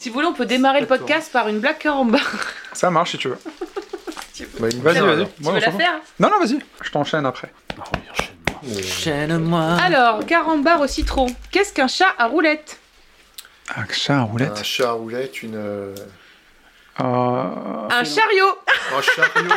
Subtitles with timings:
[0.00, 2.22] Si vous voulez, on peut démarrer le podcast par une blague carambar.
[2.72, 3.38] Ça marche si tu veux.
[4.60, 5.26] Bah, Vas-y, bière, vas-y.
[5.26, 5.80] Tu Moi, veux on la s'en fout.
[5.80, 6.60] faire Non, non, vas-y.
[6.84, 7.50] Je t'enchaîne après.
[7.76, 8.78] Ah oui, enchaîne-moi.
[8.78, 9.76] Enchaîne-moi.
[9.82, 11.26] Alors, carambar au citron.
[11.50, 12.78] Qu'est-ce qu'un chat à roulette
[13.74, 14.58] Un chat à roulette.
[14.60, 15.56] Un chat à roulette, une.
[15.56, 15.92] euh,
[17.00, 17.04] Euh,
[17.90, 18.58] Un chariot
[18.96, 19.48] Un chariot.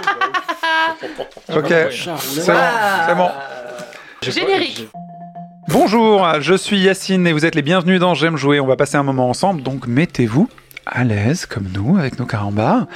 [1.47, 2.71] bah Ok, c'est bon,
[3.05, 3.29] c'est bon.
[4.23, 4.87] Générique
[5.73, 8.59] Bonjour, je suis Yacine et vous êtes les bienvenus dans J'aime jouer.
[8.59, 10.49] On va passer un moment ensemble, donc mettez-vous
[10.85, 12.87] à l'aise comme nous avec nos carambars.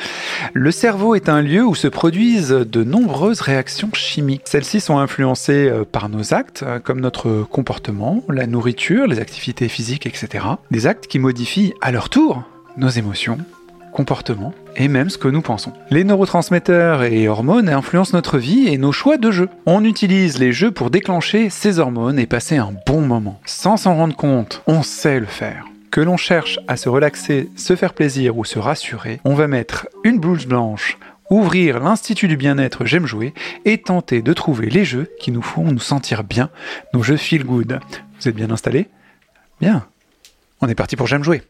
[0.53, 4.41] Le cerveau est un lieu où se produisent de nombreuses réactions chimiques.
[4.43, 9.69] Celles-ci sont influencées euh, par nos actes, euh, comme notre comportement, la nourriture, les activités
[9.69, 10.43] physiques, etc.
[10.69, 12.43] Des actes qui modifient à leur tour
[12.75, 13.37] nos émotions,
[13.95, 15.73] comportements et même ce que nous pensons.
[15.89, 19.49] Les neurotransmetteurs et hormones influencent notre vie et nos choix de jeu.
[19.65, 23.39] On utilise les jeux pour déclencher ces hormones et passer un bon moment.
[23.45, 25.65] Sans s'en rendre compte, on sait le faire.
[25.91, 29.87] Que l'on cherche à se relaxer, se faire plaisir ou se rassurer, on va mettre
[30.03, 30.97] une blouse blanche,
[31.29, 35.63] ouvrir l'Institut du bien-être J'aime jouer et tenter de trouver les jeux qui nous font
[35.63, 36.49] nous sentir bien,
[36.93, 37.79] nos jeux feel good.
[38.19, 38.89] Vous êtes bien installés?
[39.61, 39.85] Bien.
[40.61, 41.43] On est parti pour J'aime jouer.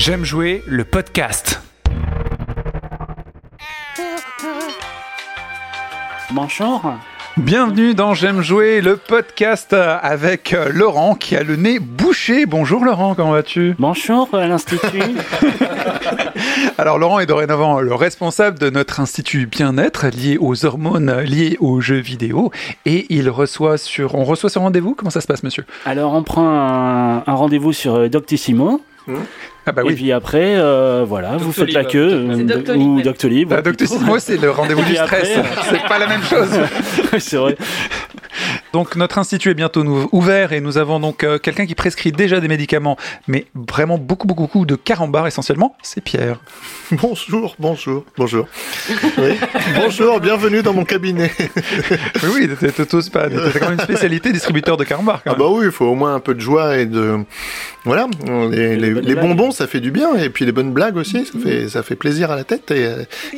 [0.00, 1.60] J'aime jouer le podcast.
[6.30, 6.94] Bonjour.
[7.36, 12.46] Bienvenue dans J'aime jouer le podcast avec euh, Laurent qui a le nez bouché.
[12.46, 13.74] Bonjour Laurent, comment vas-tu?
[13.78, 15.02] Bonjour à l'Institut.
[16.78, 21.82] Alors Laurent est dorénavant le responsable de notre institut bien-être lié aux hormones liées aux
[21.82, 22.50] jeux vidéo
[22.86, 24.94] et il reçoit sur on reçoit sur rendez-vous?
[24.94, 25.66] Comment ça se passe monsieur?
[25.84, 28.08] Alors, on prend un, un rendez-vous sur euh,
[29.66, 29.94] Ah bah Et oui.
[29.94, 31.98] puis après, euh, voilà, vous faites la queue.
[32.30, 33.02] euh, C'est Doctolib, ou.
[33.02, 33.52] Doctolib.
[33.56, 35.36] Ah, Docteur Simo, c'est le rendez-vous Et du puis stress.
[35.36, 36.48] après- C'est pas la même chose.
[37.18, 37.56] c'est vrai.
[38.72, 42.40] Donc notre institut est bientôt ouvert et nous avons donc euh, quelqu'un qui prescrit déjà
[42.40, 45.76] des médicaments, mais vraiment beaucoup beaucoup, beaucoup de carambars essentiellement.
[45.82, 46.40] C'est Pierre.
[46.92, 48.46] Bonjour, bonjour, bonjour.
[49.18, 49.38] Oui.
[49.76, 51.30] Bonjour, bienvenue dans mon cabinet.
[52.22, 53.28] Oui, oui, t'es- pas.
[53.30, 55.22] T'as quand même une spécialité distributeur de carambars.
[55.24, 57.18] Quand Ah bah oui, il faut au moins un peu de joie et de...
[57.84, 58.08] Voilà,
[58.50, 61.82] les, bonbons, ça fait du bien, et puis les bonnes blagues aussi, ça fait, ça
[61.82, 62.86] fait plaisir à la tête, et,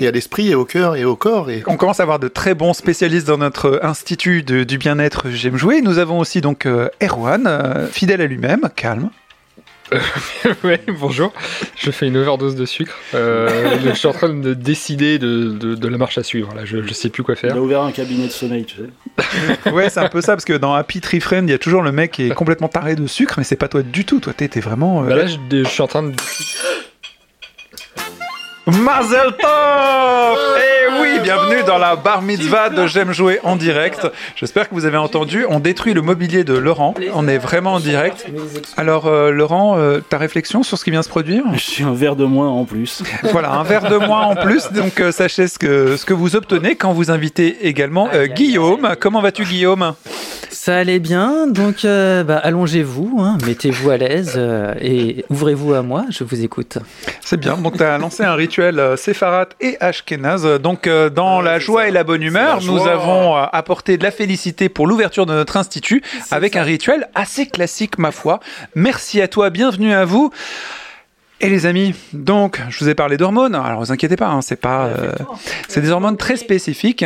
[0.01, 1.49] et à l'esprit, et au cœur, et au corps.
[1.51, 1.63] Et...
[1.69, 5.57] On commence à avoir de très bons spécialistes dans notre institut de- du bien-être J'aime
[5.57, 5.81] jouer.
[5.83, 9.11] Nous avons aussi donc euh, Erwan, euh, fidèle à lui-même, calme.
[10.65, 11.33] Oui, bonjour.
[11.77, 12.95] Je fais une overdose de sucre.
[13.15, 16.55] Euh, je suis en train de décider de, de- de la marche à suivre.
[16.55, 17.55] Là, je, je sais plus quoi Il faire.
[17.57, 19.71] a ouvert un cabinet de sommeil, tu sais.
[19.73, 21.83] Ouais, c'est un peu ça parce que dans Happy Tree Friend, il y a toujours
[21.83, 24.19] le mec qui est complètement taré de sucre, mais c'est pas toi du tout.
[24.21, 25.05] Toi, t'es t'es vraiment.
[25.05, 26.13] euh, Bah là, je, je suis en train de.
[28.67, 34.07] Mazel Tov Eh oui, bienvenue dans la bar mitzvah de J'aime jouer en direct.
[34.37, 35.45] J'espère que vous avez entendu.
[35.49, 36.95] On détruit le mobilier de Laurent.
[37.15, 38.27] On est vraiment en direct.
[38.77, 41.93] Alors, euh, Laurent, euh, ta réflexion sur ce qui vient se produire Je suis un
[41.93, 43.03] verre de moins en plus.
[43.33, 44.71] Voilà, un verre de moins en plus.
[44.71, 48.95] Donc, euh, sachez ce que, ce que vous obtenez quand vous invitez également euh, Guillaume.
[49.01, 49.95] Comment vas-tu, Guillaume?
[50.55, 55.81] Ça allait bien, donc euh, bah, allongez-vous, hein, mettez-vous à l'aise euh, et ouvrez-vous à
[55.81, 56.77] moi, je vous écoute.
[57.23, 57.57] C'est bien.
[57.57, 60.45] Donc, tu as lancé un rituel euh, séfarade et ashkénaze.
[60.61, 61.89] Donc, euh, dans Ouais, la joie ça.
[61.89, 65.33] et la bonne humeur, la nous avons euh, apporté de la félicité pour l'ouverture de
[65.33, 68.39] notre institut avec un rituel assez classique, ma foi.
[68.75, 69.49] Merci à toi.
[69.49, 70.31] Bienvenue à vous.
[71.41, 73.55] Et les amis, donc, je vous ai parlé d'hormones.
[73.55, 75.13] Alors, vous inquiétez pas, hein, c'est pas, euh,
[75.67, 77.05] c'est des hormones très spécifiques.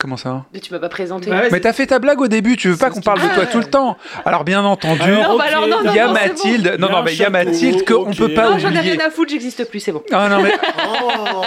[0.00, 1.30] Comment ça Mais tu m'as pas présenté.
[1.50, 3.58] Mais t'as fait ta blague au début, tu veux pas qu'on parle de toi tout
[3.58, 5.44] le temps Alors bien entendu, Non, bah
[5.84, 6.76] il y a Mathilde.
[6.78, 8.92] Non, non, mais il y a Mathilde qu'on peut pas Non, j'en ai oublier.
[8.92, 10.02] rien à foutre, j'existe plus, c'est bon.
[10.12, 10.52] Ah non, mais
[11.02, 11.42] Oh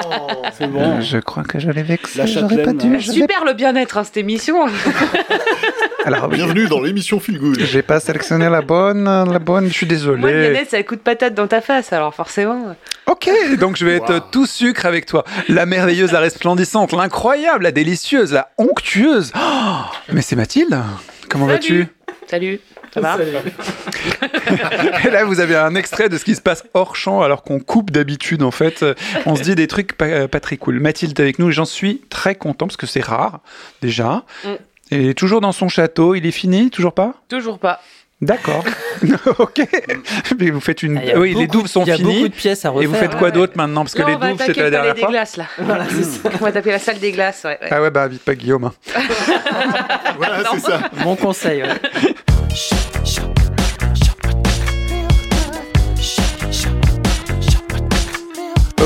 [0.57, 1.01] C'est bon.
[1.01, 2.19] je crois que je l'ai vexé.
[2.19, 2.95] La J'aurais pas dû.
[2.95, 2.99] hein.
[2.99, 4.65] Super le bien-être, hein, cette émission.
[6.07, 7.59] Alors Bienvenue dans l'émission Feel Good.
[7.59, 9.67] j'ai pas sélectionné la bonne, la bonne.
[9.67, 10.21] Je suis Moi, désolé.
[10.21, 12.77] bien-être, ça a coup de patate dans ta face, alors forcément.
[13.07, 15.25] Ok, donc je vais être tout sucre avec toi.
[15.49, 19.33] La merveilleuse, la resplendissante, l'incroyable, la délicieuse, la onctueuse.
[19.35, 19.81] Oh,
[20.13, 20.79] mais c'est Mathilde.
[21.27, 21.87] Comment vas-tu?
[22.25, 22.61] Salut.
[22.93, 23.17] Ça va?
[25.05, 27.59] Et là, vous avez un extrait de ce qui se passe hors champ alors qu'on
[27.59, 28.43] coupe d'habitude.
[28.43, 28.85] En fait,
[29.25, 30.79] on se dit des trucs pas, pas très cool.
[30.79, 33.41] Mathilde est avec nous et j'en suis très content parce que c'est rare
[33.81, 34.23] déjà.
[34.45, 34.51] Mm.
[34.91, 36.15] Et il est toujours dans son château.
[36.15, 37.13] Il est fini Toujours pas?
[37.29, 37.81] Toujours pas.
[38.19, 38.63] D'accord.
[39.39, 39.61] ok.
[40.39, 40.97] Mais vous faites une.
[40.97, 42.29] Ah, oui, les douves sont Il y a beaucoup finies.
[42.29, 42.89] de pièces à Et refaire.
[42.89, 43.31] vous faites quoi ouais.
[43.31, 43.83] d'autre maintenant?
[43.83, 45.09] Parce que Non, les douves, c'était la dernière des fois.
[45.09, 45.45] glaces, là.
[45.59, 46.29] Voilà, c'est ça.
[46.33, 47.59] On va taper la salle des glaces, ouais.
[47.61, 47.67] ouais.
[47.69, 48.63] Ah ouais, bah vite pas Guillaume.
[48.65, 48.73] hein.
[50.17, 50.79] Voilà, c'est ça.
[51.03, 51.63] Mon conseil.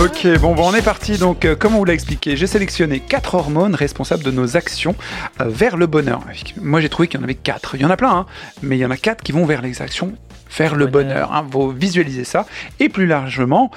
[0.04, 1.20] Ok, bon, bon, on est parti.
[1.20, 4.96] Donc, euh, comme on vous l'a expliqué, j'ai sélectionné quatre hormones responsables de nos actions
[5.40, 6.22] euh, vers le bonheur.
[6.60, 7.76] Moi, j'ai trouvé qu'il y en avait quatre.
[7.76, 8.26] Il y en a plein, hein,
[8.64, 10.14] mais il y en a quatre qui vont vers les actions
[10.58, 11.28] vers le Bonheur.
[11.28, 11.34] bonheur.
[11.34, 11.46] Hein.
[11.52, 12.48] Vous visualisez ça.
[12.80, 13.70] Et plus largement,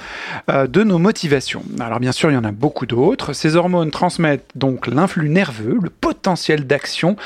[0.49, 1.61] euh, de nos motivations.
[1.79, 3.33] Alors, bien sûr, il y en a beaucoup d'autres.
[3.33, 7.17] Ces hormones transmettent donc l'influx nerveux, le potentiel d'action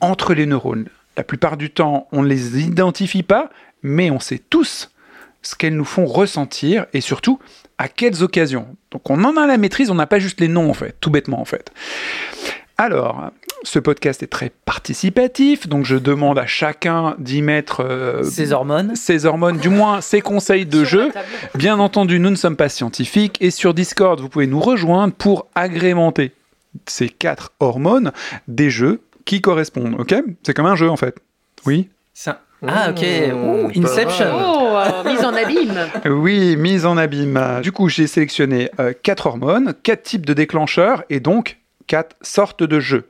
[0.00, 0.88] entre les neurones.
[1.16, 3.48] La plupart du temps, on ne les identifie pas,
[3.82, 4.90] mais on sait tous
[5.44, 7.38] ce qu'elles nous font ressentir et surtout
[7.78, 8.66] à quelles occasions.
[8.90, 11.10] Donc on en a la maîtrise, on n'a pas juste les noms en fait, tout
[11.10, 11.70] bêtement en fait.
[12.76, 13.30] Alors,
[13.62, 18.96] ce podcast est très participatif, donc je demande à chacun d'y mettre euh, Ces hormones.
[18.96, 21.10] ses hormones, du moins ses conseils de jeu.
[21.54, 25.46] Bien entendu, nous ne sommes pas scientifiques et sur Discord, vous pouvez nous rejoindre pour
[25.54, 26.32] agrémenter
[26.86, 28.10] ces quatre hormones
[28.48, 29.94] des jeux qui correspondent.
[30.00, 30.12] Ok?
[30.42, 31.16] C'est comme un jeu en fait.
[31.66, 31.88] Oui?
[32.12, 33.04] Ça- Ah, ok.
[33.34, 34.26] Ouh, Inception.
[34.32, 35.78] Oh, euh, mise en abîme.
[36.06, 37.60] Oui, mise en abîme.
[37.62, 42.62] Du coup, j'ai sélectionné euh, quatre hormones, quatre types de déclencheurs et donc quatre sortes
[42.62, 43.06] de jeux.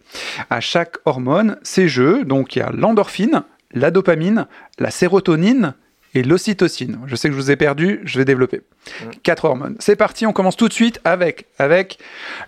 [0.50, 3.42] À chaque hormone, ces jeux, donc il y a l'endorphine,
[3.72, 4.46] la dopamine,
[4.78, 5.74] la sérotonine
[6.14, 6.98] et l'ocytocine.
[7.06, 8.62] Je sais que je vous ai perdu, je vais développer.
[9.22, 9.76] Quatre hormones.
[9.78, 11.98] C'est parti, on commence tout de suite avec, avec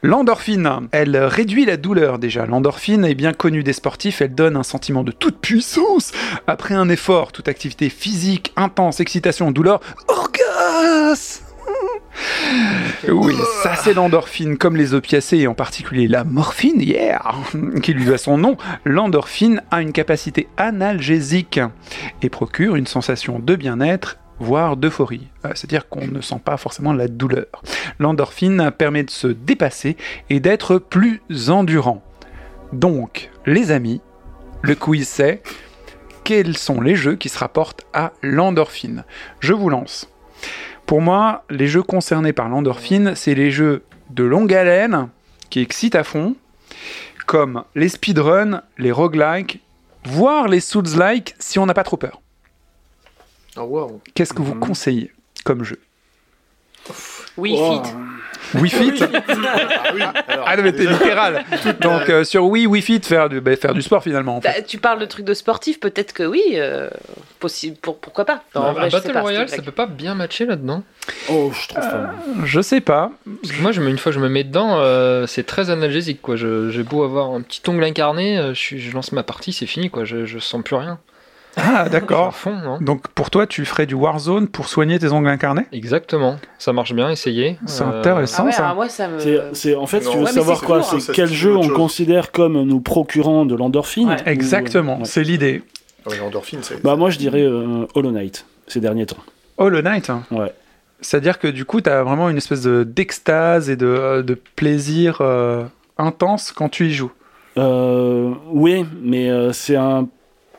[0.02, 0.88] l'endorphine.
[0.92, 2.46] Elle réduit la douleur déjà.
[2.46, 6.12] L'endorphine est bien connue des sportifs, elle donne un sentiment de toute puissance.
[6.46, 11.45] Après un effort, toute activité physique, intense, excitation, douleur, orgasme
[13.08, 17.22] oui, ça c'est l'endorphine, comme les opiacés et en particulier la morphine, yeah,
[17.82, 18.56] qui lui doit son nom.
[18.84, 21.60] L'endorphine a une capacité analgésique
[22.22, 25.28] et procure une sensation de bien-être voire d'euphorie.
[25.44, 27.46] Euh, C'est-à-dire qu'on ne sent pas forcément la douleur.
[27.98, 29.96] L'endorphine permet de se dépasser
[30.28, 32.02] et d'être plus endurant.
[32.72, 34.00] Donc, les amis,
[34.62, 35.42] le quiz c'est
[36.24, 39.04] quels sont les jeux qui se rapportent à l'endorphine?
[39.38, 40.10] Je vous lance.
[40.86, 45.08] Pour moi, les jeux concernés par l'endorphine, c'est les jeux de longue haleine
[45.50, 46.36] qui excitent à fond,
[47.26, 49.60] comme les speedruns, les roguelikes,
[50.04, 52.20] voire les souls-like si on n'a pas trop peur.
[53.56, 54.00] Oh, wow.
[54.14, 54.60] Qu'est-ce que vous Mhm.
[54.60, 55.12] conseillez
[55.44, 55.80] comme jeu?
[57.36, 57.82] Oui, Oh.
[57.82, 57.90] fit.
[58.54, 60.02] Wii Fit Ah oui,
[60.46, 61.44] Ah non mais t'es littéral
[61.80, 64.36] Donc euh, sur Wii, Fit, faire du, bah, faire du sport finalement.
[64.36, 64.48] en fait.
[64.48, 66.42] Bah, tu parles de trucs de sportif, peut-être que oui.
[66.54, 66.88] euh,
[67.40, 70.46] possible, pour, pourquoi pas Non, en Un vrai, Battle Royale, ça peut pas bien matcher
[70.46, 70.82] là-dedans
[71.30, 72.10] Oh, je trouve pas.
[72.44, 73.12] Je sais pas.
[73.42, 75.70] Parce que moi, je me, une fois que je me mets dedans, euh, c'est très
[75.70, 76.20] analgésique.
[76.22, 76.36] quoi.
[76.36, 79.90] Je- J'ai beau avoir un petit ongle incarné, euh, je lance ma partie, c'est fini.
[79.90, 80.04] quoi.
[80.04, 80.98] Je, je sens plus rien.
[81.56, 82.34] Ah d'accord.
[82.46, 85.66] non Donc pour toi, tu ferais du Warzone pour soigner tes ongles incarnés?
[85.72, 86.36] Exactement.
[86.58, 87.58] Ça marche bien, essayez.
[87.66, 88.42] C'est Euh, intéressant.
[88.42, 88.52] Ah ouais,
[88.88, 89.08] ça.
[89.08, 89.76] moi, me.
[89.78, 90.12] En fait, si Non.
[90.12, 90.98] tu veux Ouais, savoir quoi, hein.
[91.00, 94.08] c'est quel jeu on considère comme nous procurant de l'endorphine?
[94.10, 94.16] Ouais.
[94.24, 95.04] ou- Exactement, Ouais.
[95.04, 95.62] c'est l'idée.
[96.04, 96.82] Ah oui, l'endorphine, c'est.
[96.82, 99.16] Bah moi je dirais euh, Hollow Knight ces derniers temps.
[99.58, 100.22] Hollow Knight hein.
[100.30, 100.52] Ouais.
[101.00, 105.18] C'est-à-dire que du coup, tu as vraiment une espèce de- d'extase et de, de plaisir
[105.20, 105.64] euh,
[105.98, 107.12] intense quand tu y joues?
[107.58, 110.08] Euh, oui, mais euh, c'est un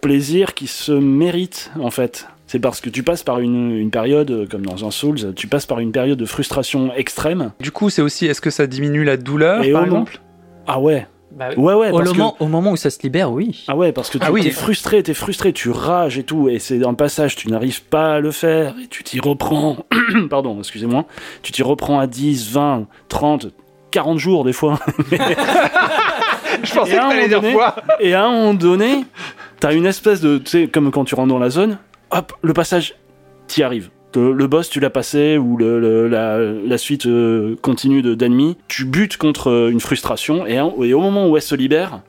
[0.08, 2.28] plaisir qui se mérite en fait.
[2.46, 5.48] C'est parce que tu passes par une, une période, euh, comme dans un Souls, tu
[5.48, 7.52] passes par une période de frustration extrême.
[7.60, 10.22] Du coup, c'est aussi, est-ce que ça diminue la douleur, Et par exemple?
[10.66, 11.56] Ah ouais, Bah oui.
[11.62, 11.90] ouais, ouais.
[11.92, 13.66] Au parce que- moment, au moment où ça se libère, oui.
[13.68, 14.48] Ah ouais, parce que tu Ah oui.
[14.48, 17.84] es frustré, t'es frustré, tu rages et tout, et c'est dans le passage, tu n'arrives
[17.84, 19.76] pas à le faire, et tu t'y reprends,
[20.30, 21.04] pardon, excusez-moi,
[21.44, 23.48] tu t'y reprends à 10, 20, 30,
[23.92, 24.80] 40 jours des fois,
[26.64, 27.76] Je pensais Et que un t'allais dire quoi?
[28.00, 29.04] et à un moment donné,
[29.60, 31.78] t'as une espèce de, tu sais, comme quand tu rentres dans la zone,
[32.12, 32.96] hop, le passage,
[33.48, 33.90] t'y arrives.
[34.16, 39.18] Le, boss, tu l'as passé, ou le, la, suite euh, continue de- d'ennemis, tu butes
[39.18, 42.02] contre euh, une frustration, et, au moment où elle se libère,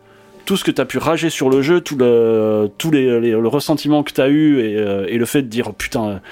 [0.47, 3.49] tout ce que tu as pu rager sur le jeu, tout le, les, les- le
[3.49, 6.23] ressentiment que tu as eu, et, euh, le fait de dire, oh, putain,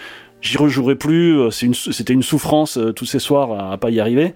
[0.40, 4.32] j'y rejouerai plus, c'était une souffrance tous ces soirs à, à pas y arriver,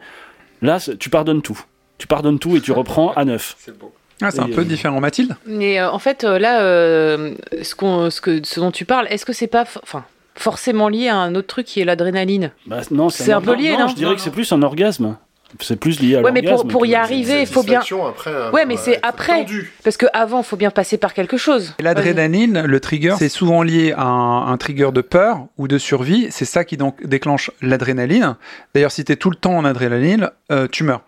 [0.61, 1.59] là, tu pardonnes tout.
[1.97, 3.57] Tu pardonnes tout et tu reprends à neuf.
[3.61, 3.95] C'est beau.
[4.23, 5.37] Ah, c'est un peu euh, différent, Mathilde?
[5.47, 9.07] Mais euh, en fait, euh, là, euh, ce, qu'on, ce, que, ce dont tu parles,
[9.11, 12.53] est-ce que c'est pas enfin, forcément lié à un autre truc qui est l'adrénaline?
[12.67, 15.17] Bah, non, C'est un peu lié, non Je dirais que c'est plus un orgasme.
[15.59, 17.81] C'est plus lié à Ouais, mais pour, l'orgasme pour y arriver, il faut bien.
[18.09, 19.41] Après, Ouais, mais c'est après.
[19.41, 19.73] tendu.
[19.83, 21.75] Parce que avant, faut bien passer par quelque chose.
[21.81, 25.77] Et L'adrénaline, le trigger, c'est souvent lié à un, un trigger de peur ou de
[25.77, 26.29] survie.
[26.31, 28.37] C'est ça qui donc déclenche l'adrénaline.
[28.75, 31.03] D'ailleurs, si tu es tout le temps en adrénaline, euh, tu meurs.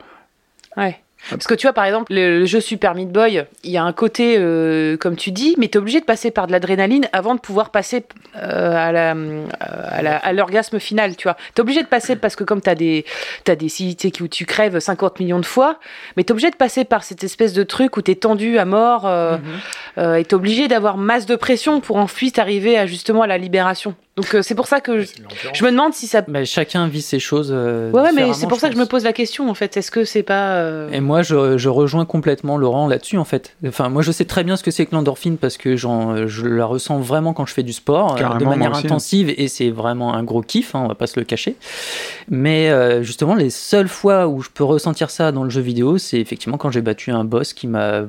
[0.77, 0.99] Ouais.
[1.31, 3.85] Parce que tu vois, par exemple, le, le jeu Super Meat Boy, il y a
[3.85, 7.09] un côté, euh, comme tu dis, mais tu es obligé de passer par de l'adrénaline
[7.13, 8.05] avant de pouvoir passer
[8.37, 9.47] euh, à la- euh,
[9.89, 11.37] à la- à l'orgasme final, tu vois.
[11.55, 13.05] Tu es obligé de passer parce que comme tu as des,
[13.69, 15.79] sais, où tu crèves 50 millions de fois,
[16.17, 18.59] mais tu es obligé de passer par cette espèce de truc où tu es tendu
[18.59, 19.37] à mort euh,
[19.99, 23.27] euh, et tu es obligé d'avoir masse de pression pour ensuite arriver à, justement à
[23.27, 23.95] la libération.
[24.17, 26.21] Donc euh, c'est pour ça que je, me demande si ça...
[26.29, 27.51] Bah, chacun vit ses choses.
[27.51, 29.75] euh, Ouais, mais c'est pour ça que je me pose la question, en fait.
[29.79, 30.57] Est-ce que c'est pas...
[30.57, 33.55] euh, Et moi, je, je rejoins complètement Laurent là-dessus, en fait.
[33.67, 36.47] Enfin, moi, je sais très bien ce que c'est que l'endorphine parce que j'en, je
[36.47, 38.87] la ressens vraiment quand je fais du sport, euh, Carrément, de moi manière aussi, hein.
[38.87, 41.57] intensive, et c'est vraiment un gros kiff, hein, on va pas se le cacher.
[42.31, 45.99] Mais euh, justement, les seules fois où je peux ressentir ça dans le jeu vidéo,
[45.99, 48.05] c'est effectivement quand j'ai battu un boss qui m'a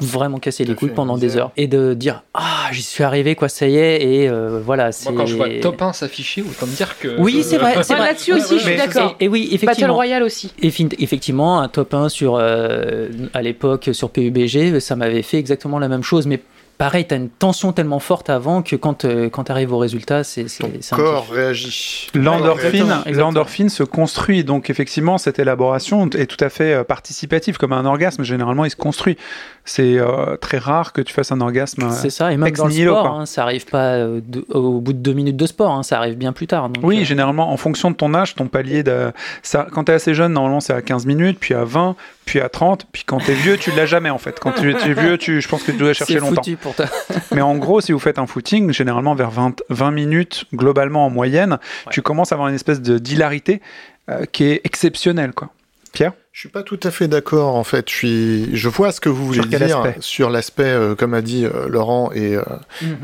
[0.00, 3.34] vraiment cassé T'as les couilles pendant des heures et de dire ah j'y suis arrivé
[3.34, 6.42] quoi ça y est et euh, voilà c'est Moi, quand je vois top 1 s'afficher,
[6.42, 7.18] autant me dire que.
[7.20, 9.16] oui c'est vrai c'est là-dessus aussi, je suis d'accord.
[9.18, 10.52] et, et oui Battle effectivement Royale aussi.
[10.62, 15.38] Et fin- effectivement, un top 1 sur, euh, à l'époque sur PUBG, ça m'avait fait
[15.38, 16.26] exactement la même chose.
[16.26, 16.40] Mais
[16.78, 19.78] pareil, tu as une tension tellement forte avant que quand, euh, quand tu arrives au
[19.78, 22.08] résultat, c'est Ton un corps réagit.
[22.14, 24.44] L'endorphine, se construit.
[24.44, 28.22] Donc effectivement, cette élaboration est tout à fait euh, participative, comme un orgasme.
[28.22, 29.16] Généralement, il se construit.
[29.64, 31.82] C'est euh, très rare que tu fasses un orgasme.
[31.84, 34.80] euh, C'est ça, et même dans le sport, hein, ça arrive pas euh, de- au
[34.80, 36.70] bout de deux minutes de sport, hein, ça arrive bien plus tard.
[36.70, 39.12] donc, Oui, euh, généralement, en fonction de ton âge, ton palier de...
[39.42, 41.96] ça, quand tu es assez jeune, normalement, c'est à 15 minutes, puis à 20,
[42.28, 44.38] puis à 30, puis quand tu es vieux, tu l'as jamais, en fait.
[44.38, 46.42] Quand tu, es vieux, tu, je pense que tu dois chercher longtemps.
[46.42, 46.84] foutu pour toi.
[47.34, 51.10] Mais en gros, si vous faites un footing, généralement vers 20, 20 minutes, globalement en
[51.10, 51.58] moyenne,
[51.90, 53.62] tu commences à avoir une espèce de d'hilarité
[54.10, 55.48] euh, qui est exceptionnelle, quoi.
[55.92, 57.88] Pierre Je suis pas tout à fait d'accord en fait.
[57.88, 61.14] Je suis, je vois ce que vous voulez Sur dire aspect sur l'aspect, euh, comme
[61.14, 62.42] a dit euh, Laurent et euh,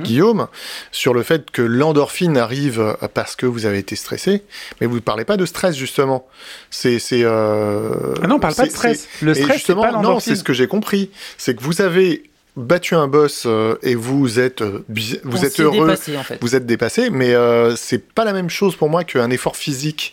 [0.03, 0.47] Guillaume,
[0.93, 4.43] sur le fait que l'endorphine arrive parce que vous avez été stressé,
[4.81, 6.27] mais vous ne parlez pas de stress justement.
[6.71, 7.23] C'est, c'est.
[7.25, 9.09] Euh, Ah non, on parle pas de stress.
[9.19, 11.11] c'est- Le et stress, c'est justement, pas non, c'est ce que j'ai compris.
[11.39, 12.25] C'est que vous avez
[12.57, 14.85] battu un boss euh, et vous êtes, euh,
[15.25, 16.39] vous On êtes heureux, dépassé, en fait.
[16.41, 20.13] vous êtes dépassé, mais euh, c'est pas la même chose pour moi qu'un effort physique.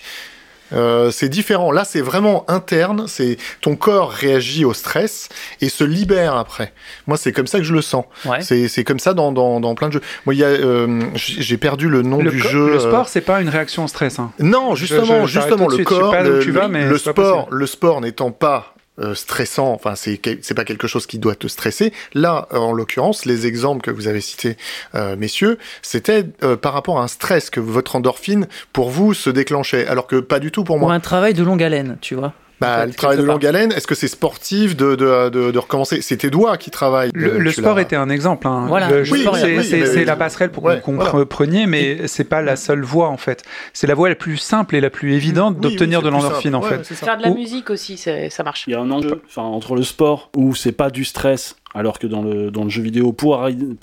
[0.73, 1.71] Euh, c'est différent.
[1.71, 3.05] Là, c'est vraiment interne.
[3.07, 6.73] C'est ton corps réagit au stress et se libère après.
[7.07, 8.05] Moi, c'est comme ça que je le sens.
[8.25, 8.41] Ouais.
[8.41, 10.01] C'est c'est comme ça dans, dans, dans plein de jeux.
[10.25, 12.67] Moi, il y a, euh, j'ai perdu le nom Le, du jeu.
[12.69, 14.19] le euh, sport, c'est pas une réaction au stress.
[14.19, 14.31] hein.
[14.39, 15.89] non, justement, je- justement, le suite.
[15.89, 18.70] Je sais corps, pas le, où tu vas, mais le sport, le sport n'étant pas
[18.99, 21.93] euh, stressant, enfin c'est c'est pas quelque chose qui doit te stresser.
[22.13, 24.57] Là, euh, en l'occurrence, les exemples que vous avez cités,
[24.95, 29.29] euh, messieurs, c'était euh, par rapport à un stress que votre endorphine pour vous se
[29.29, 30.93] déclenchait, alors que pas du tout pour Pour moi.
[30.95, 32.33] un travail de longue haleine, tu vois.
[32.61, 35.59] Bah, fait, le travail de longue haleine, est-ce que c'est sportif de, de, de, de
[35.59, 36.01] recommencer?
[36.01, 37.11] C'est tes doigts qui travaillent.
[37.13, 38.47] Le, euh, le sport était un exemple.
[38.47, 38.65] hein.
[38.67, 38.89] Voilà.
[38.89, 41.11] Le Oui, sport, oui, c'est oui, la passerelle pour Ouais, qu'on voilà.
[41.11, 43.43] compreniez, mais c'est pas la seule voie en fait.
[43.73, 46.55] C'est la voie la plus simple et la plus évidente Oui, d'obtenir oui, de l'endorphine
[46.55, 46.77] en fait.
[46.77, 46.95] Ouais, ça.
[46.95, 48.65] Faire de la musique aussi, ça marche.
[48.67, 52.05] Il y a un enjeu entre le sport où c'est pas du stress, alors que
[52.07, 53.41] dans le, dans le jeu vidéo, pour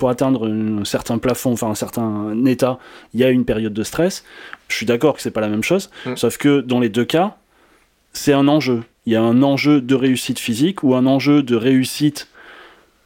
[0.09, 2.79] atteindre un certain plafond, enfin un certain état,
[3.13, 4.23] il y a une période de stress.
[4.69, 6.15] Je suis d'accord que c'est pas la même chose, Mm.
[6.15, 7.35] sauf que dans les deux cas,
[8.13, 8.81] c'est un enjeu.
[9.05, 12.27] Il y a un enjeu de réussite physique ou un enjeu de réussite,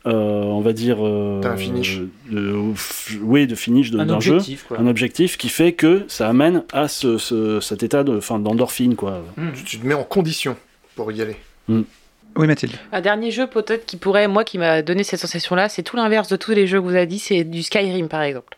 [0.05, 0.11] euh,
[0.43, 0.97] on va dire.
[0.99, 1.99] euh, T'as un finish.
[2.29, 2.73] de-
[3.21, 4.33] oui, de finish de- Un d'un jeu.
[4.35, 4.79] objectif, quoi.
[4.79, 9.23] Un objectif qui fait que ça amène à ce, ce- cet état de, d'endorphine, quoi.
[9.55, 10.57] Tu, tu te mets en condition
[10.95, 11.37] pour y aller.
[11.69, 12.73] Oui Mathilde.
[12.91, 16.27] Un dernier jeu peut-être qui pourrait, moi, qui m'a donné cette sensation-là, c'est tout l'inverse
[16.29, 18.57] de tous les jeux que vous avez dit, c'est du Skyrim par exemple.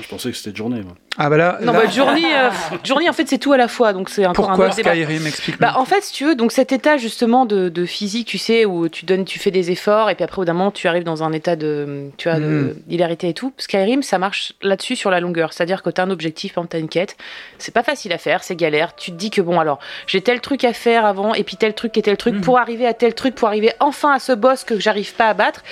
[0.00, 0.82] Je pensais que c'était de journée.
[0.82, 0.94] moi.
[1.18, 2.50] Ah bah là, Non, là, bah, Journey, euh,
[2.84, 4.90] Journey, en fait, c'est tout à la fois, donc c'est encore un pourquoi autre débat.
[4.92, 8.26] Skyrim explique Bah, en fait, si tu veux, donc cet état justement de, de physique,
[8.28, 10.70] tu sais, où tu donnes, tu fais des efforts, et puis après, au d'un moment,
[10.70, 12.38] tu arrives dans un état de, tu vois,
[12.86, 13.52] d'hilarité et tout.
[13.56, 15.52] Skyrim, ça marche là-dessus sur la longueur.
[15.52, 17.16] C'est-à-dire que tu as un objectif, par exemple, t'as une quête.
[17.58, 18.94] C'est pas facile à faire, c'est galère.
[18.96, 21.74] Tu te dis que bon, alors, j'ai tel truc à faire avant, et puis tel
[21.74, 22.40] truc et tel truc Mhm.
[22.42, 25.34] pour arriver à tel truc, pour arriver enfin à ce boss que j'arrive pas à
[25.34, 25.62] battre.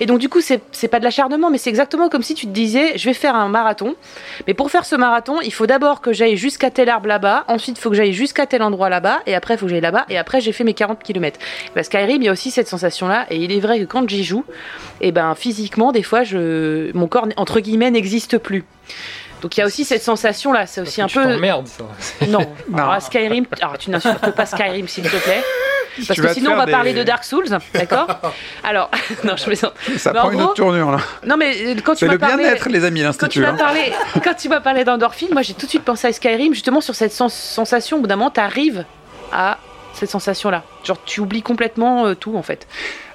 [0.00, 2.52] Et donc, du coup, c'est pas de l'acharnement, mais c'est exactement comme si tu te
[2.52, 3.94] disais, je vais faire un marathon.
[4.46, 7.78] Mais pour faire ce marathon, il faut d'abord que j'aille jusqu'à tel arbre là-bas, ensuite
[7.78, 10.04] il faut que j'aille jusqu'à tel endroit là-bas, et après il faut que j'aille là-bas,
[10.10, 11.40] et après j'ai fait mes 40 km.
[11.74, 14.22] Bah, Skyrim, il y a aussi cette sensation-là, et il est vrai que quand j'y
[14.22, 14.44] joue,
[15.00, 16.94] et ben physiquement, des fois, je...
[16.94, 18.66] mon corps, entre guillemets, n'existe plus.
[19.40, 21.24] Donc il y a aussi cette sensation-là, c'est aussi un Tu peu...
[21.24, 21.84] t'emmerdes, ça.
[22.28, 22.76] Non, Non.
[22.76, 25.42] Alors, Skyrim, alors tu n'insultes pas Skyrim s'il te plaît.
[26.06, 28.08] Parce que sinon on va des- parler de Dark Souls, d'accord
[28.64, 28.90] Alors,
[29.24, 29.74] non, je plaisante.
[29.98, 30.98] ça mais en prend une autre tournure là.
[31.26, 33.40] Non, mais euh, quand tu C'est le bien-être les amis Quand tu l'institut.
[33.40, 33.56] m'as hein.
[33.56, 33.92] parlé,
[34.24, 36.94] quand tu m'as parlé d'endorphine, moi j'ai tout de suite pensé à Skyrim, justement sur
[36.94, 37.98] cette sens- sensation.
[37.98, 38.84] Au bout d'un moment, t'arrives
[39.32, 39.58] à
[39.94, 40.62] cette sensation-là.
[40.84, 42.66] Genre, tu oublies complètement euh, tout, en fait.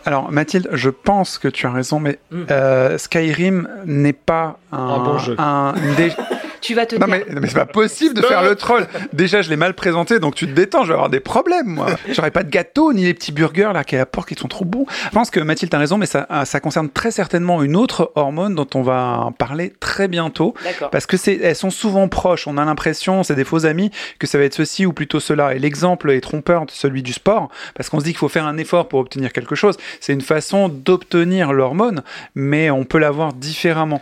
[0.05, 2.43] Alors Mathilde, je pense que tu as raison, mais Mm.
[2.51, 5.35] euh, Skyrim n'est pas un, Un bon jeu.
[5.39, 6.13] un- une dé-
[6.61, 7.23] Tu vas te Non dire.
[7.27, 8.87] mais, non, mais c'est pas possible de faire le troll.
[9.13, 11.87] Déjà, je l'ai mal présenté, donc tu te détends, je vais avoir des problèmes, moi.
[12.09, 14.85] J'aurais pas de gâteau, ni les petits burgers là qui porte qui sont trop bons.
[15.05, 18.11] Je pense que Mathilde a raison, mais ça, euh, ça concerne très certainement une autre
[18.15, 20.53] hormone dont on va parler très bientôt.
[20.63, 20.89] D'accord.
[20.89, 22.47] Parce que c'est, elles sont souvent proches.
[22.47, 25.55] On a l'impression, c'est des faux amis, que ça va être ceci ou plutôt cela.
[25.55, 28.57] Et l'exemple est trompeur, celui du sport, parce qu'on se dit qu'il faut faire un
[28.57, 29.77] effort pour obtenir quelque chose.
[29.99, 32.03] C'est une façon d'obtenir l'hormone,
[32.35, 34.01] mais on peut l'avoir différemment.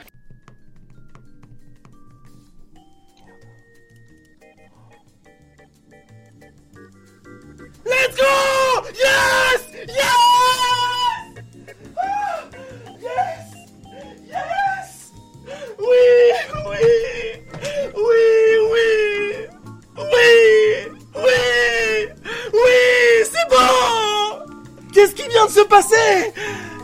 [24.94, 26.34] Qu'est-ce qui vient de se passer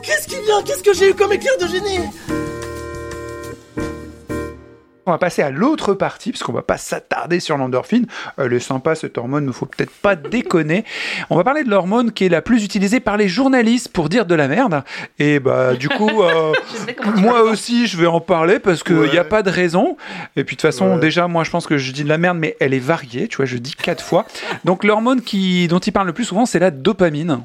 [0.04, 2.00] Qu'est-ce qui vient Qu'est-ce que j'ai eu comme éclair de génie
[5.06, 8.06] On va passer à l'autre partie, parce qu'on va pas s'attarder sur l'endorphine.
[8.38, 10.86] Elle est sympa cette hormone, mais faut peut-être pas déconner.
[11.30, 14.26] On va parler de l'hormone qui est la plus utilisée par les journalistes pour dire
[14.26, 14.84] de la merde.
[15.18, 16.54] Et bah du coup, euh,
[17.18, 19.98] moi aussi je vais en parler parce qu'il n'y a pas de raison.
[20.36, 21.00] Et puis de toute façon, Ouais.
[21.00, 23.28] déjà moi je pense que je dis de la merde, mais elle est variée.
[23.28, 24.26] Tu vois, je dis quatre fois.
[24.66, 27.42] Donc l'hormone qui dont il parle le plus souvent, c'est la dopamine.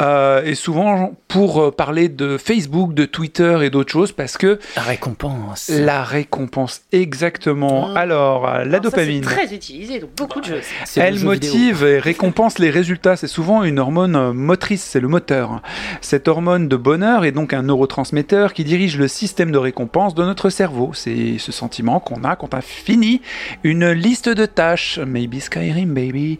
[0.00, 4.58] Euh, et souvent pour euh, parler de Facebook, de Twitter et d'autres choses, parce que
[4.76, 5.68] La récompense.
[5.68, 7.94] la récompense, exactement.
[7.94, 9.22] Alors, euh, la Alors ça, dopamine.
[9.22, 10.60] C'est très utilisé dans beaucoup de jeux.
[10.96, 11.30] Elle vidéo.
[11.30, 13.16] motive et récompense les résultats.
[13.16, 15.60] C'est souvent une hormone euh, motrice, c'est le moteur.
[16.00, 20.24] Cette hormone de bonheur est donc un neurotransmetteur qui dirige le système de récompense de
[20.24, 20.92] notre cerveau.
[20.94, 23.20] C'est ce sentiment qu'on a quand on a fini
[23.64, 24.98] une liste de tâches.
[24.98, 26.38] Maybe Skyrim, baby.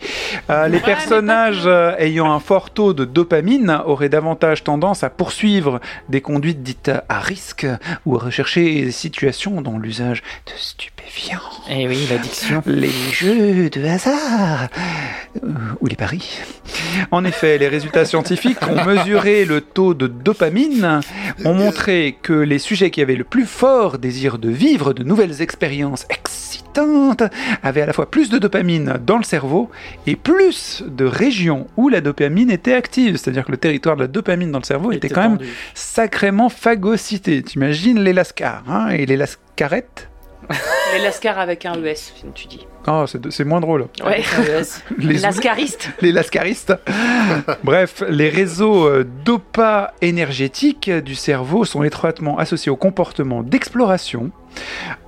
[0.51, 5.81] Euh, les personnages euh, ayant un fort taux de dopamine auraient davantage tendance à poursuivre
[6.09, 7.67] des conduites dites à risque
[8.07, 11.41] ou à rechercher des situations dans l'usage de stupéfiants.
[11.71, 12.63] Eh oui, l'addiction.
[12.67, 14.69] Les jeux de hasard
[15.43, 15.49] euh,
[15.81, 16.41] ou les paris.
[17.11, 21.01] En effet, les résultats scientifiques ont mesuré le taux de dopamine,
[21.45, 25.43] ont montré que les sujets qui avaient le plus fort désir de vivre de nouvelles
[25.43, 27.23] expériences excitantes
[27.63, 29.71] avaient à la fois plus de dopamine dans le cerveau
[30.07, 33.17] et plus de régions où la dopamine était active.
[33.17, 35.39] C'est-à-dire que le territoire de la dopamine dans le cerveau était quand même
[35.75, 37.43] sacrément phagocyté.
[37.43, 40.09] T'imagines les lascars hein, et les lascarettes?
[40.95, 42.67] Les Lascar avec un ES, tu dis.
[42.87, 43.87] Oh, c'est c'est moins drôle.
[44.05, 44.23] Ouais.
[44.99, 45.91] Les, Lascariste.
[46.01, 46.75] les lascaristes.
[47.63, 54.31] Bref, les réseaux euh, dopa énergétiques du cerveau sont étroitement associés au comportement d'exploration,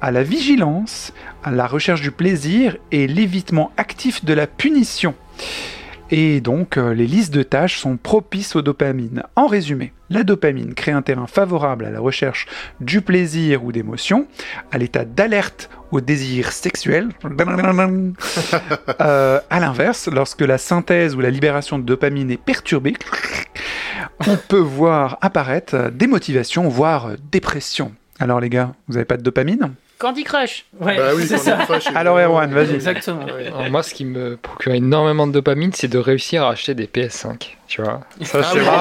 [0.00, 5.14] à la vigilance, à la recherche du plaisir et l'évitement actif de la punition.
[6.10, 9.22] Et donc, euh, les listes de tâches sont propices aux dopamines.
[9.36, 12.46] En résumé, la dopamine crée un terrain favorable à la recherche
[12.80, 14.26] du plaisir ou d'émotion,
[14.72, 17.08] à l'état d'alerte au désir sexuel.
[19.00, 22.94] Euh, à l'inverse, lorsque la synthèse ou la libération de dopamine est perturbée,
[24.26, 27.92] on peut voir apparaître des motivations, voire dépression.
[28.18, 29.70] Alors les gars, vous avez pas de dopamine?
[30.00, 30.64] Candy Crush.
[30.80, 31.58] Ouais, Bah oui, c'est ça.
[31.66, 32.18] fâché, Alors.
[32.18, 32.74] Erwan, vas-y.
[32.74, 33.20] Exactement.
[33.24, 36.86] Alors, moi, ce qui me procure énormément de dopamine, c'est de réussir à acheter des
[36.86, 37.56] PS5.
[37.68, 38.64] Tu vois Ça, Ah c'est oui.
[38.64, 38.78] truc.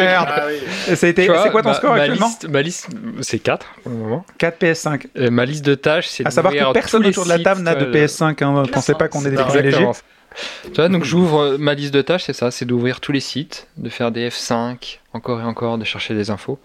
[0.00, 0.28] merde.
[0.30, 0.96] Ah oui.
[0.96, 2.88] Ça a été- Tu vois, C'est quoi ton ma- score ma actuellement liste, Ma liste,
[3.22, 4.26] c'est 4 pour le moment.
[4.38, 5.06] 4 PS5.
[5.16, 7.74] Et ma liste de tâches, c'est À savoir que personne autour de la table n'a
[7.74, 8.44] de euh, PS5.
[8.44, 8.62] Hein.
[8.70, 9.88] Pensez pas qu'on est des privilégiés.
[10.64, 13.20] Tu vois, donc j'ouvre euh, ma liste de tâches, c'est ça, c'est d'ouvrir tous les
[13.20, 16.58] sites, de faire des F5, encore et encore, de chercher des infos,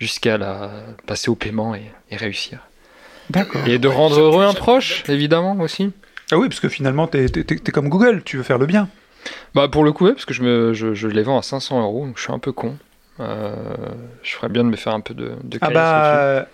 [0.00, 0.70] jusqu'à la
[1.06, 2.58] passer au paiement et, et réussir.
[3.30, 3.62] D'accord.
[3.66, 5.92] Et de rendre heureux un proche, évidemment aussi.
[6.32, 7.26] Ah oui, parce que finalement, t'es
[7.72, 8.88] comme Google, tu veux faire le bien.
[9.54, 11.80] Bah pour le coup, ouais, parce que je, me, je, je les vends à 500
[11.82, 12.76] euros, donc je suis un peu con.
[13.18, 13.54] Euh,
[14.22, 16.44] je ferais bien de me faire un peu de, de Ah bah, euh,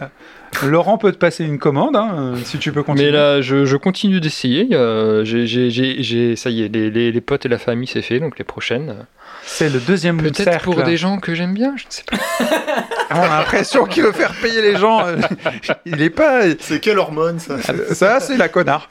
[0.65, 3.07] Laurent peut te passer une commande, hein, euh, si tu peux continuer.
[3.11, 4.69] Mais là, je, je continue d'essayer.
[4.73, 7.89] euh, j'ai- j'ai- j'ai- j'ai- ça y est, les, les- les potes et la famille,
[7.89, 8.21] c'est fait.
[8.21, 8.95] Donc les prochaines.
[9.45, 10.65] C'est le deuxième Peut-être cercle.
[10.65, 12.17] pour des gens que j'aime bien, je ne sais pas.
[13.11, 15.05] Ah, on a l'impression qu'il veut faire payer les gens.
[15.85, 16.43] Il est pas.
[16.61, 17.57] C'est quelle hormone ça?
[17.93, 18.89] Ça, c'est la connard.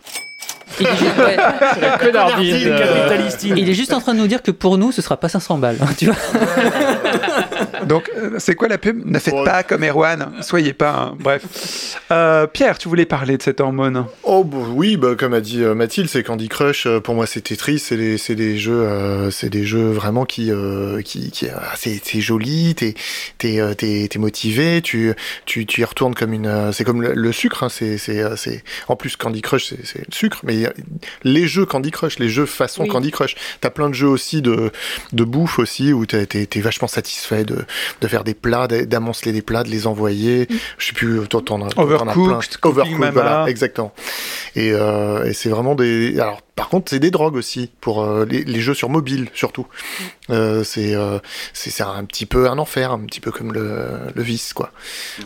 [0.79, 1.35] Il est, juste, ouais,
[1.81, 2.11] La connardine.
[2.11, 2.79] Connardine, euh,
[3.09, 3.57] capitalistine.
[3.57, 5.57] il est juste en train de nous dire que pour nous, ce sera pas 500
[5.57, 5.77] balles.
[5.97, 6.15] Tu vois
[7.85, 9.01] Donc, euh, c'est quoi la pub?
[9.05, 9.43] Ne faites Ouais.
[9.45, 11.13] pas comme Erwan, soyez pas.
[11.19, 11.97] Bref.
[12.11, 15.63] Euh, Pierre, tu voulais parler de cette hormone Oh bah, oui, bah, comme a dit
[15.63, 16.85] euh, Mathilde, c'est Candy Crush.
[16.85, 17.79] euh, pour moi, c'est Tetris.
[17.79, 22.75] C'est des, jeux, euh, c'est des jeux vraiment qui, euh, qui, qui c'est, joli.
[22.75, 22.93] T'es,
[23.37, 23.73] t'es, euh,
[24.19, 24.81] motivé.
[24.81, 25.13] Tu,
[25.45, 26.47] tu, tu y retournes comme une.
[26.47, 27.63] euh, c'est comme le, le sucre.
[27.63, 28.63] Hein, c'est, c'est, euh, c'est.
[28.87, 30.39] En plus, Candy Crush, c'est, c'est le sucre.
[30.43, 30.73] Mais a
[31.23, 32.89] les jeux Candy Crush, les jeux façon Oui.
[32.89, 33.35] Candy Crush.
[33.61, 34.71] T'as plein de jeux aussi de,
[35.13, 36.27] de bouffe aussi où t'es,
[36.61, 37.57] vachement satisfait de,
[38.01, 40.47] de faire des plats, d'a- d'amonceler des plats, de les envoyer.
[40.77, 41.19] Je sais plus.
[41.27, 42.11] T'en, t'en, as- t'en as plein.
[42.13, 43.93] Overcooked, Overcooked, voilà, exactement.
[44.55, 46.19] Et, euh, et c'est vraiment des.
[46.19, 49.67] Alors, par contre, c'est des drogues aussi pour euh, les, les jeux sur mobile surtout.
[50.29, 51.19] Euh, c'est, euh,
[51.53, 54.71] c'est un petit peu un enfer, un petit peu comme le, le vice, quoi.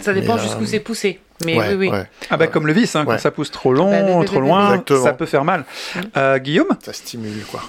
[0.01, 1.19] Ça dépend jusqu'où euh, c'est poussé.
[1.45, 1.89] Mais ouais, oui, oui.
[1.89, 2.07] ouais.
[2.29, 4.39] Ah bah comme le vice, hein, quand ça pousse trop long, Bah, bah, bah, trop
[4.39, 5.03] loin, Exactement.
[5.03, 5.65] ça peut faire mal.
[6.15, 6.69] Euh, Guillaume?
[6.81, 7.61] Ça stimule, quoi.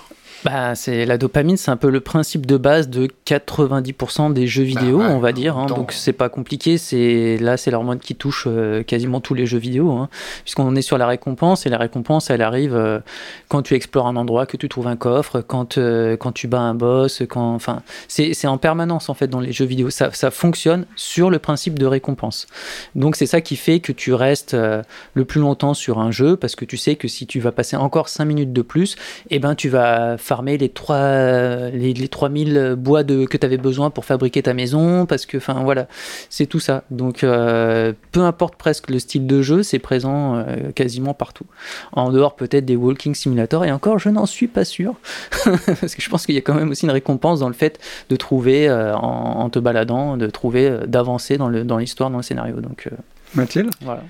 [0.44, 4.62] Bah, c'est la dopamine, c'est un peu le principe de base de 90% des jeux
[4.62, 5.56] vidéo, Bah ouais, on va dire.
[5.56, 5.66] hein.
[5.66, 6.78] donc c'est pas compliqué.
[6.78, 10.08] C'est là, c'est l'hormone qui touche euh, quasiment tous les jeux vidéo, hein,
[10.44, 13.00] puisqu'on est sur la récompense et la récompense, elle arrive euh,
[13.48, 16.60] quand tu explores un endroit, que tu trouves un coffre, quand euh, quand tu bats
[16.60, 19.90] un boss, quand, enfin, c'est en permanence en fait dans les jeux vidéo.
[19.90, 22.46] Ça, ça fonctionne sur le principe de récompense.
[22.94, 26.54] Donc c'est ça qui fait que tu restes le plus longtemps sur un jeu, parce
[26.54, 28.96] que tu sais que si tu vas passer encore 5 minutes de plus,
[29.30, 33.56] eh ben, tu vas farmer les, 3, les, les 3000 bois de, que tu avais
[33.58, 35.86] besoin pour fabriquer ta maison, parce que, enfin, voilà,
[36.30, 36.82] c'est tout ça.
[36.90, 41.46] Donc, euh, peu importe presque le style de jeu, c'est présent euh, quasiment partout.
[41.92, 44.94] En dehors peut-être des walking simulators, et encore, je n'en suis pas sûr,
[45.80, 47.78] parce que je pense qu'il y a quand même aussi une récompense dans le fait
[48.10, 52.10] de trouver, euh, en, en te baladant, de trouver, euh, d'avancer dans le- dans l'histoire,
[52.10, 52.60] dans le scénario.
[52.60, 52.96] Donc, euh,
[53.34, 53.70] Mathilde?
[53.82, 54.02] voilà.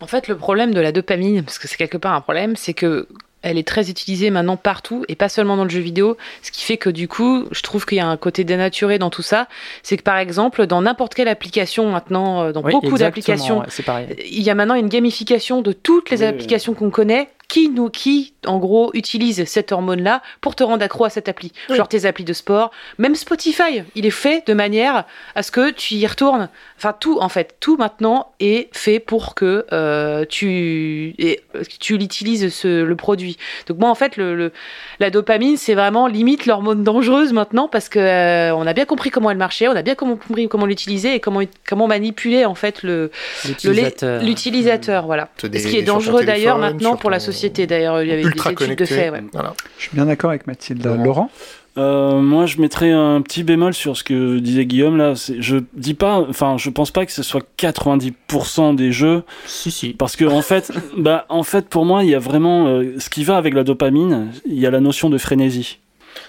[0.00, 2.74] En fait, le problème de la dopamine, parce que c'est quelque part un problème, c'est
[2.74, 3.06] que
[3.42, 6.16] elle est très utilisée maintenant partout et pas seulement dans le jeu vidéo.
[6.42, 9.10] Ce qui fait que du coup, je trouve qu'il y a un côté dénaturé dans
[9.10, 9.48] tout ça.
[9.82, 14.16] C'est que par exemple, dans n'importe quelle application maintenant, euh, dans Oui, beaucoup d'applications, ouais,
[14.30, 17.90] il y a maintenant une gamification de toutes les Oui, applications qu'on connaît qui nous
[17.90, 21.52] qui en gros utilise cette hormone là pour te rendre accro à cette appli.
[21.68, 25.70] Genre tes applis de sport même Spotify il est fait de manière à ce que
[25.70, 26.48] tu y retournes.
[26.78, 31.40] Enfin tout en fait tout maintenant est fait pour que euh, tu et,
[31.78, 33.36] tu l'utilises ce, le produit.
[33.66, 34.52] Donc moi en fait le, le-
[34.98, 39.10] la dopamine c'est vraiment limite l'hormone dangereuse maintenant parce que euh, on a bien compris
[39.10, 42.82] comment elle marchait on a bien compris comment l'utiliser et comment comment manipuler en fait
[42.82, 43.10] le
[43.46, 44.22] L'utilisateur.
[44.22, 45.28] l'utilisateur voilà.
[45.36, 47.66] Te ce qui est dangereux d'ailleurs maintenant pour la ton- société.
[47.66, 48.94] D'ailleurs, il y avait Ultra des études de connecté.
[48.94, 49.10] fait.
[49.10, 49.22] ouais.
[49.32, 49.54] Voilà.
[49.78, 50.84] Je suis bien d'accord avec Mathilde.
[50.84, 51.04] Laurent.
[51.04, 51.30] Laurent
[51.78, 55.14] Euh, moi, je mettrais un petit bémol sur ce que disait Guillaume là.
[55.14, 59.94] Je dis pas, enfin, je pense pas que ce soit 90% des jeux, Si, si.
[59.94, 63.08] parce que en fait, bah, en fait, pour moi, il y a vraiment euh, ce
[63.08, 64.30] qui va avec la dopamine.
[64.46, 65.78] Il y a la notion de frénésie.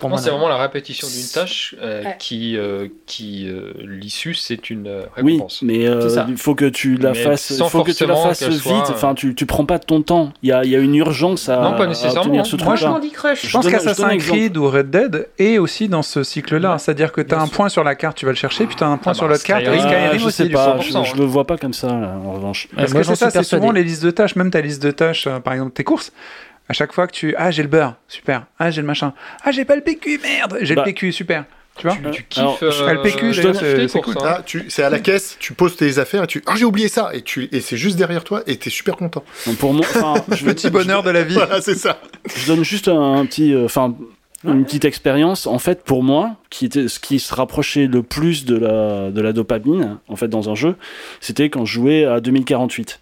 [0.03, 2.15] Pour moi, c'est vraiment la répétition d'une tâche euh, Ouais.
[2.19, 5.61] qui, euh, qui euh, l'issue, c'est une euh, Oui, récompense.
[5.61, 8.61] mais euh, il faut que tu la Mais fasses, faut que tu la fasses vite.
[8.61, 10.33] soit, Enfin, tu, tu prends pas ton temps.
[10.43, 12.21] Il y a, il y a une urgence à, Non, pas à nécessairement.
[12.21, 12.89] obtenir ce Moi, truc-là.
[12.93, 13.45] Candy Crush.
[13.47, 14.23] Je pense je qu'Assassin's.
[14.25, 16.73] Creed ou Red Dead est aussi dans ce cycle-là.
[16.73, 16.79] Ouais.
[16.79, 18.83] C'est-à-dire que tu as un point sur la carte, tu vas le chercher, puis tu
[18.83, 19.61] as un point Ah sur bah, l'autre carte.
[19.63, 21.05] Skyrim, Et Ah, Skyrim je sais du pas, 100%.
[21.05, 22.67] je, je le vois pas comme ça, en revanche.
[22.75, 24.91] Parce moi, que c'est ça, c'est souvent les listes de tâches, même ta liste de
[24.91, 26.11] tâches, par exemple tes courses.
[26.69, 27.35] À chaque fois que tu.
[27.37, 28.45] Ah, j'ai le beurre, super.
[28.59, 29.13] Ah, j'ai le machin.
[29.43, 30.57] Ah, j'ai pas le PQ, merde.
[30.61, 30.81] J'ai Bah.
[30.85, 31.45] le PQ, super.
[31.75, 32.69] Tu vois Tu, tu Alors, kiffes.
[32.69, 34.15] je fais le PQ, je d'ailleurs, donne c'est- cool.
[34.23, 36.43] Ah, c'est à la caisse, tu poses tes affaires et tu.
[36.45, 39.23] Ah, j'ai oublié ça Et, tu, et c'est juste derrière toi et t'es super content.
[39.47, 39.83] Donc, pour moi,
[40.31, 41.33] je, Petit bonheur de la vie.
[41.33, 41.99] Voilà, c'est ça.
[42.35, 43.95] je donne juste un, un petit, euh, enfin,
[44.45, 45.47] une petite expérience.
[45.47, 49.21] En fait, pour moi, qui était ce qui se rapprochait le plus de la de
[49.21, 50.75] la dopamine, en fait, dans un jeu,
[51.21, 52.99] c'était quand je jouais à 2048,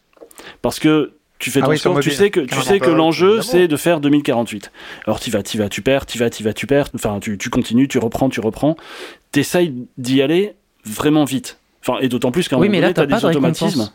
[0.62, 2.90] parce que tu fais Ah ton oui, sur score, tu sais que tu sais que
[2.90, 4.72] l'enjeu c'est de faire 2048.
[5.06, 6.88] Alors tu vas, tu vas, tu perds, tu vas, tu vas, tu perds.
[6.96, 8.78] Enfin, tu, tu continues, tu reprends, tu reprends.
[9.32, 10.54] T'essayes d'y aller
[10.86, 11.58] vraiment vite.
[11.86, 13.92] Enfin, et d'autant plus qu'à un Oui, moment mais là, donné, t'as des automatismes.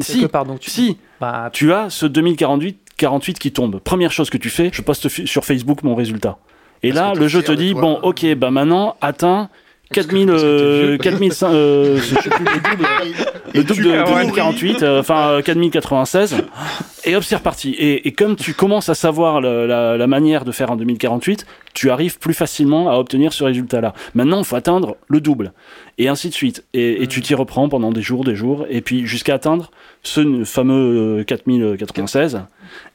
[0.00, 0.70] Si, Quelque part, donc tu...
[0.70, 3.80] si, Bah, tu as ce 2048 48 qui tombe.
[3.80, 6.38] Première chose que tu fais, je poste sur Facebook mon résultat.
[6.82, 7.80] Et Parce là, le jeu te dit, toi.
[7.80, 9.48] bon, ok, bah maintenant, atteins
[9.92, 10.98] 4000, parce que t'es euh, vieux.
[10.98, 12.86] 4005, euh, je sais plus, le double,
[13.54, 14.22] le double de pourris.
[14.26, 16.36] 2048, euh, enfin euh, 4096,
[17.04, 17.70] et hop, c'est reparti.
[17.70, 21.90] Et, et comme tu commences à savoir la, la manière de faire un 2048, tu
[21.90, 23.94] arrives plus facilement à obtenir ce résultat-là.
[24.14, 25.52] Maintenant, il faut atteindre le double,
[25.96, 26.64] et ainsi de suite.
[26.74, 29.70] Et, et tu t'y reprends pendant des jours, des jours, et puis jusqu'à atteindre
[30.02, 32.42] ce fameux euh, 4096,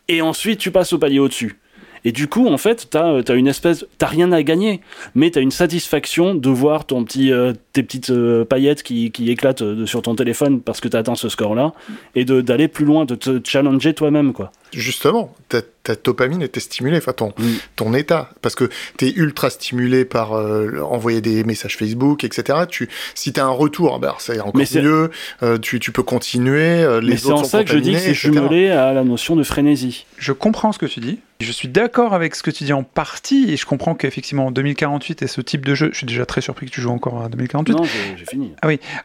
[0.09, 1.57] et ensuite tu passes au palier au-dessus.
[2.05, 4.81] Et du coup, en fait, t'as as une espèce, t'as rien à gagner,
[5.15, 9.31] mais t'as une satisfaction de voir ton petit, euh, tes petites euh, paillettes qui, qui
[9.31, 11.73] éclatent euh, sur ton téléphone parce que tu as atteint ce score-là,
[12.15, 14.51] et d'aller plus loin, de te challenger toi-même, quoi.
[14.71, 17.59] Justement, ta, ta dopamine était stimulée, enfin ton, Oui.
[17.75, 22.59] ton état, parce que tu es ultra stimulé par euh, envoyer des messages Facebook, etc.
[22.69, 25.11] Tu, si tu as un retour, bah, c'est encore Mais mieux,
[25.43, 27.77] euh, tu, tu peux continuer, euh, les Mais c'est autres en sont ça que je
[27.77, 30.05] dis que c'est jumelé à la notion de frénésie.
[30.17, 31.19] Je comprends ce que tu dis.
[31.39, 34.51] Je suis d'accord avec ce que tu dis en partie et je comprends qu'effectivement en
[34.51, 37.21] 2048 et ce type de jeu, je suis déjà très surpris que tu joues encore
[37.21, 37.62] à 2048.
[37.71, 38.53] Non, j'ai fini.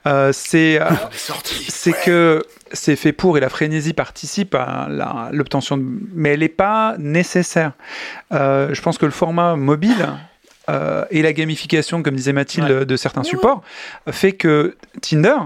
[0.07, 1.66] Euh, c'est euh, On est sorti.
[1.68, 2.42] c'est que
[2.73, 4.88] c'est fait pour et la frénésie participe à
[5.33, 5.85] l'obtention de...
[6.14, 7.73] Mais elle n'est pas nécessaire.
[8.33, 10.09] Euh, je pense que le format mobile
[10.68, 13.62] euh, et la gamification, comme disait Mathilde, de certains supports,
[14.11, 15.38] fait que Tinder,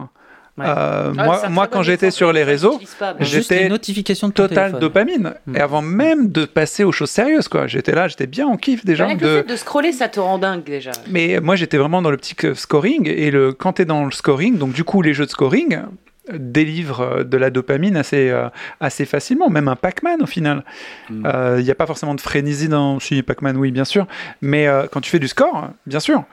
[0.59, 0.67] Ouais.
[0.69, 2.79] euh, Ah, moi, moi quand j'étais sur les réseaux,
[3.21, 4.81] Juste j'étais les notifications de ton total téléphone.
[4.81, 5.35] dopamine.
[5.47, 5.57] Mm.
[5.57, 7.67] Et avant même de passer aux choses sérieuses, quoi.
[7.67, 9.07] J'étais là, j'étais bien en kiff déjà.
[9.07, 10.91] Rien de- le fait de scroller, ça te rend dingue déjà.
[11.09, 13.09] Mais moi, j'étais vraiment dans l'optique euh, scoring.
[13.09, 15.79] Et le, quand tu es dans le scoring, donc du coup, les jeux de scoring
[15.79, 19.49] euh, délivrent euh, de la dopamine assez, euh, assez facilement.
[19.49, 20.65] Même un Pac-Man, au final.
[21.09, 21.27] Mm.
[21.27, 23.01] Euh, Il n'y a pas forcément de frénésie dans.
[23.01, 24.07] Si, Pac-Man, oui, bien sûr.
[24.43, 26.25] Mais euh, quand tu fais du score, bien sûr.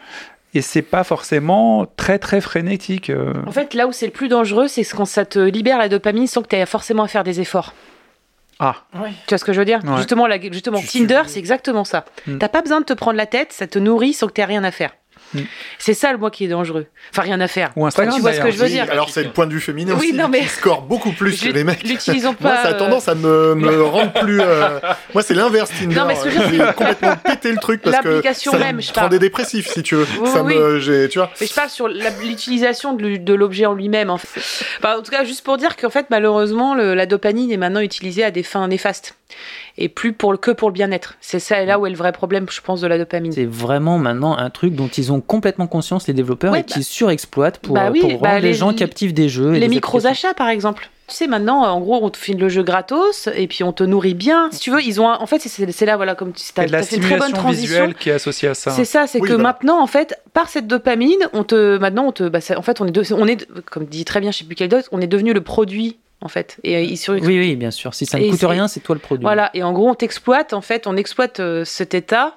[0.55, 3.09] Et c'est pas forcément très, très frénétique.
[3.12, 3.33] euh.
[3.45, 6.25] En fait, là où c'est le plus dangereux, c'est quand ça te libère la dopamine
[6.27, 7.73] sans que tu aies forcément à faire des efforts.
[8.62, 9.79] Ah, Tu vois ce que je veux dire?
[9.85, 9.97] Ouais.
[9.97, 12.03] Justement, la- justement Tinder, suis- c'est exactement ça.
[12.27, 12.39] Mm.
[12.39, 14.45] T'as pas besoin de te prendre la tête, ça te nourrit sans que tu aies
[14.45, 14.91] rien à faire.
[15.34, 15.39] Mm.
[15.78, 16.88] C'est ça le moi qui est dangereux.
[17.12, 17.72] Enfin, rien à faire.
[17.76, 19.60] Ou Instagram, tu vois ce que je veux dire alors c'est le point de vue
[19.60, 21.84] féminin Oui, aussi, non, mais- qui score beaucoup plus que les mecs.
[21.84, 22.63] L'utilisons Moi, pas.
[22.63, 24.42] ça a tendance à me, me rendre plus.
[24.42, 24.80] euh,
[25.13, 25.96] Moi, c'est l'inverse, Tinder.
[25.96, 28.08] Non, mais ce que je veux complètement pété le truc parce que.
[28.08, 29.10] L'application même, me je parle.
[29.10, 30.08] des dépressifs, si tu veux.
[30.22, 30.80] Oui, ça oui, me.
[30.80, 31.30] j'ai- Tu vois.
[31.39, 34.10] Mais je parle sur l'utilisation de l'objet en lui-même.
[34.10, 34.39] En, fait.
[34.80, 37.82] Enfin, en tout cas, juste pour dire qu'en fait, malheureusement, le- la dopamine est maintenant
[37.82, 39.15] utilisée à des fins néfastes.
[39.78, 41.15] Et plus pour le, que pour le bien-être.
[41.22, 43.32] C'est ça là où est le vrai problème, je pense, de la dopamine.
[43.32, 46.84] C'est vraiment maintenant un truc dont ils ont complètement conscience, les développeurs, Ouais, et qui
[46.84, 49.51] surexploitent pour, bah oui, pour bah rendre les, les- gens captifs des jeux.
[49.55, 50.29] et Les des micros applications.
[50.29, 50.89] achats, par exemple.
[51.08, 53.84] Tu sais, maintenant, en gros, on te file le jeu gratos et puis on te
[53.84, 54.49] nourrit bien.
[54.51, 55.10] Si tu veux, ils ont.
[55.10, 57.21] un- En fait, c'est là, voilà, comme tu as, de la fait une très bonne
[57.29, 57.67] stimulation transition.
[57.67, 58.69] visuelle qui est associée à ça.
[58.71, 59.49] C'est ça, c'est Oui, que voilà.
[59.49, 62.86] maintenant, en fait, par cette dopamine, on te, maintenant, on te, bah, en fait, on
[62.86, 65.08] est, de- on est, comme dit très bien, je sais plus quel d'autre, on est
[65.08, 66.58] devenu le produit, en fait.
[66.63, 67.95] Et euh, ils sur, Oui, oui, bien sûr.
[67.95, 69.23] Si ça ne Et coûte rien, c'est toi le produit.
[69.23, 69.49] voilà.
[69.55, 72.36] Et en gros, on t'exploite, en fait, on exploite euh, cet état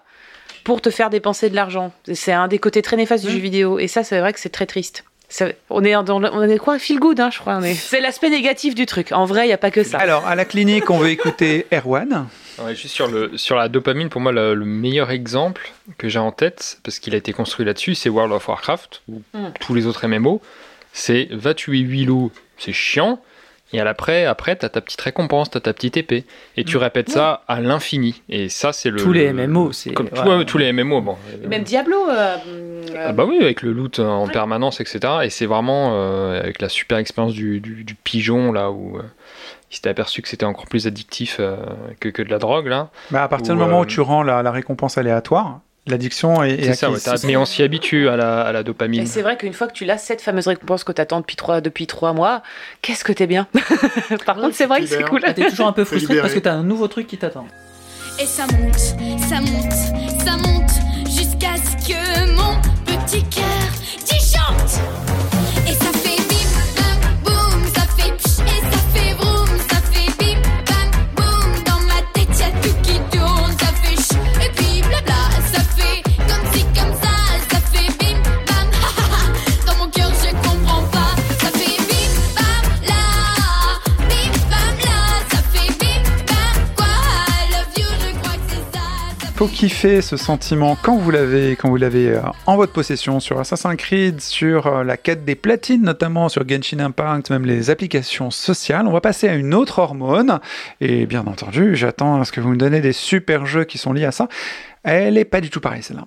[0.64, 1.92] pour te faire dépenser de l'argent.
[2.12, 3.34] C'est un des côtés très néfastes du Mm.
[3.34, 3.78] jeu vidéo.
[3.78, 5.04] Et ça, c'est vrai que c'est très triste.
[5.28, 7.58] Ça- on est dans, le- on est quoi, feel good, hein, je crois.
[7.66, 9.12] est- C'est l'aspect négatif du truc.
[9.12, 9.96] En vrai, il y a pas que ça.
[9.98, 12.26] Alors, à la clinique, on veut écouter Erwan.
[12.62, 16.18] Ouais, juste sur, le, sur la dopamine, pour moi, le, le meilleur exemple que j'ai
[16.18, 19.46] en tête, parce qu'il a été construit là-dessus, c'est World of Warcraft, ou Mm.
[19.58, 20.42] tous les autres MMO.
[20.92, 23.18] C'est va tuer 8 loups, c'est chiant.
[23.74, 26.24] Et à l'après, après, t'as ta petite récompense, t'as ta petite épée.
[26.56, 28.22] Et tu répètes ça à l'infini.
[28.28, 28.98] Et ça, c'est le.
[28.98, 30.36] Tous les le- MMO, c'est- Comme tout- ouais.
[30.36, 31.16] ouais, tous les MMO, bon.
[31.48, 31.96] Même Diablo.
[32.10, 34.32] euh, euh, Ah bah oui, avec le loot en Ouais.
[34.32, 35.00] permanence, etc.
[35.24, 39.02] Et c'est vraiment euh, avec la super expérience du, du- du pigeon, là, où euh,
[39.70, 41.56] il s'était aperçu que c'était encore plus addictif euh,
[42.00, 42.90] que, que de la drogue, là.
[43.10, 46.72] Bah, à partir du moment où euh, tu rends la, la récompense aléatoire, l'addiction est,
[46.74, 49.06] ça, ouais, mais on s'y habitue à la, à la Et dopamine.
[49.06, 51.60] c'est vrai qu'une fois que tu l'as, cette fameuse récompense que tu attends depuis trois,
[51.60, 52.42] depuis trois mois,
[52.82, 53.46] qu'est-ce que t'es bien.
[54.26, 55.20] Par contre, c'est vrai que c'est cool.
[55.24, 57.46] Ah, T'es toujours un peu frustré parce que t'as un nouveau truc qui t'attend.
[58.20, 59.72] Et ça monte, ça monte,
[60.24, 60.71] ça monte
[89.42, 93.18] faut fait kiffer ce sentiment quand vous l'avez quand vous l'avez euh, en votre possession
[93.18, 97.68] sur Assassin's Creed, sur euh, la quête des platines notamment sur Genshin Impact, même les
[97.68, 98.86] applications sociales.
[98.86, 100.38] On va passer à une autre hormone
[100.80, 103.92] et bien entendu, j'attends à ce que vous me donnez des super jeux qui sont
[103.92, 104.28] liés à ça.
[104.84, 106.04] Elle est pas du tout pareille celle-là.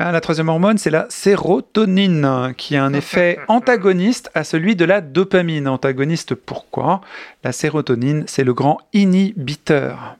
[0.00, 4.84] Euh, La troisième hormone, c'est la sérotonine, qui a un effet antagoniste à celui de
[4.84, 5.68] la dopamine.
[5.68, 7.00] Antagoniste pourquoi?
[7.44, 10.16] La sérotonine, c'est le grand inhibiteur.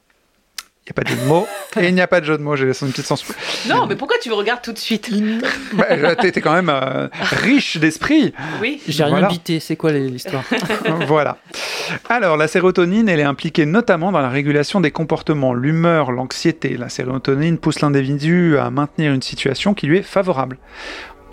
[0.89, 1.49] Il n'y a pas de jeu de mots.
[1.81, 3.35] Et il n'y a pas de jeu de mots, j'ai laissé une petite censure.
[3.69, 5.11] Non, mais pourquoi tu me regardes tout de suite
[5.73, 8.33] Bah, T'étais quand même euh, riche d'esprit.
[8.61, 8.81] Oui.
[8.87, 9.29] J'ai rien Voilà.
[9.29, 10.45] bité, c'est quoi l'histoire?
[11.09, 11.39] Voilà.
[12.09, 16.77] Alors, la sérotonine, elle est impliquée notamment dans la régulation des comportements, l'humeur, l'anxiété.
[16.77, 20.57] La sérotonine pousse l'individu à maintenir une situation qui lui est favorable.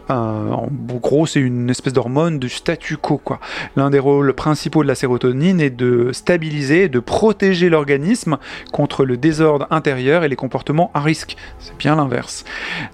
[0.10, 3.18] Euh, en gros, c'est une espèce d'hormone du statu quo.
[3.18, 3.40] quoi.
[3.76, 8.38] L'un des rôles principaux de la sérotonine est de stabiliser, de protéger l'organisme
[8.72, 11.38] contre le désordre intérieur et les comportements à risque.
[11.60, 12.44] C'est bien l'inverse.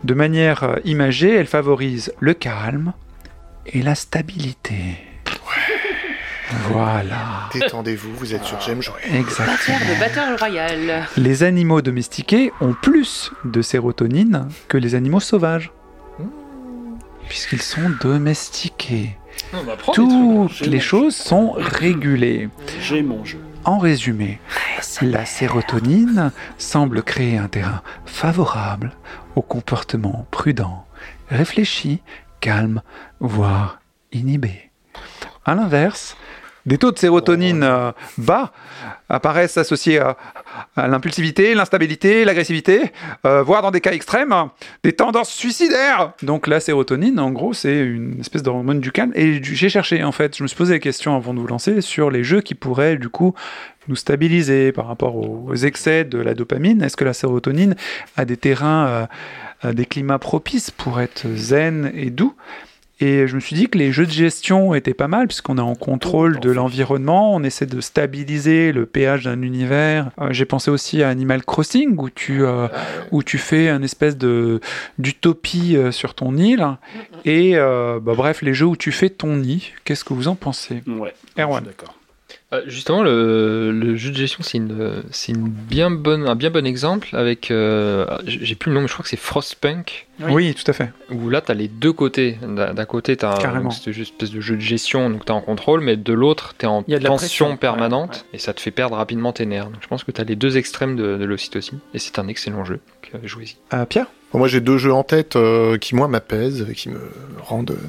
[0.04, 2.94] De manière euh, imagée, elle favorise le calme,
[3.74, 4.98] et la stabilité.
[6.72, 7.50] Voilà.
[7.54, 8.96] Détendez-vous, vous êtes sur J'aime jouer.
[9.14, 9.78] Exactement.
[10.00, 10.38] Batteur.
[11.18, 15.72] Les animaux domestiqués ont plus de sérotonine que les animaux sauvages.
[17.30, 19.16] Puisqu'ils sont domestiqués.
[19.54, 19.96] On trucs.
[19.96, 22.50] Toutes J'ai les choses sont régulées.
[22.82, 23.40] J'ai mon jeu.
[23.66, 24.40] En résumé,
[25.02, 28.92] la sérotonine semble créer un terrain favorable
[29.36, 30.86] au comportement prudent,
[31.30, 32.02] réfléchi,
[32.40, 32.82] calme,
[33.20, 33.80] voire
[34.12, 34.72] inhibé.
[35.46, 36.18] À l'inverse,
[36.70, 38.52] des taux de sérotonine euh, bas
[39.10, 40.18] apparaissent associés à,
[40.76, 42.92] à l'impulsivité, l'instabilité, l'agressivité,
[43.26, 44.36] euh, voire dans des cas extrêmes,
[44.84, 46.14] des tendances suicidaires.
[46.22, 49.12] Donc la sérotonine, en gros, c'est une espèce d'hormone du calme.
[49.16, 51.82] Et j'ai cherché, en fait, je me suis posé la question avant de vous lancer
[51.82, 53.34] sur les jeux qui pourraient, du coup,
[53.88, 56.84] nous stabiliser par rapport aux excès de la dopamine.
[56.84, 57.76] Est-ce que la sérotonine
[58.16, 59.08] a des terrains,
[59.66, 62.36] euh, des climats propices pour être zen et doux?
[63.00, 65.62] Et je me suis dit que les jeux de gestion étaient pas mal, puisqu'on est
[65.62, 70.12] en contrôle de l'environnement, on essaie de stabiliser le pH d'un univers.
[70.20, 72.68] Euh, J'ai pensé aussi à Animal Crossing, où tu, euh,
[73.12, 74.60] où tu fais un espèce de
[74.98, 76.66] d'utopie euh, sur ton île.
[77.26, 80.84] Et bah, bref, les jeux où tu fais ton nid, qu'est-ce que vous en pensez?
[80.88, 81.14] Ouais.
[81.38, 81.64] Erwan.
[81.64, 81.96] D'accord.
[82.52, 86.50] Euh, justement, le, le jeu de gestion, c'est une, c'est une bien bonne, un bien
[86.50, 87.52] bon exemple avec.
[87.52, 90.08] euh, j'ai plus le nom, mais je crois que c'est Frostpunk.
[90.30, 90.54] Oui.
[90.56, 90.92] tout à fait.
[91.12, 92.38] Où là, tu as les deux côtés.
[92.42, 93.70] D'un côté, tu as Carrément.
[93.70, 96.66] cette espèce de jeu de gestion, donc tu es en contrôle, mais de l'autre, tu
[96.66, 98.72] es en Il y a de la tension pression, permanente ouais, et ça te fait
[98.72, 99.66] perdre rapidement tes nerfs.
[99.70, 102.28] Donc je pense que tu as les deux extrêmes de, de l'ocytocine et c'est un
[102.28, 102.80] excellent jeu.
[103.14, 103.58] Donc, euh, Jouez-y.
[103.74, 104.08] Euh, Pierre?
[104.34, 107.00] Moi, j'ai deux jeux en tête euh, qui, moi, m'apaisent, qui me
[107.42, 107.88] rendent euh,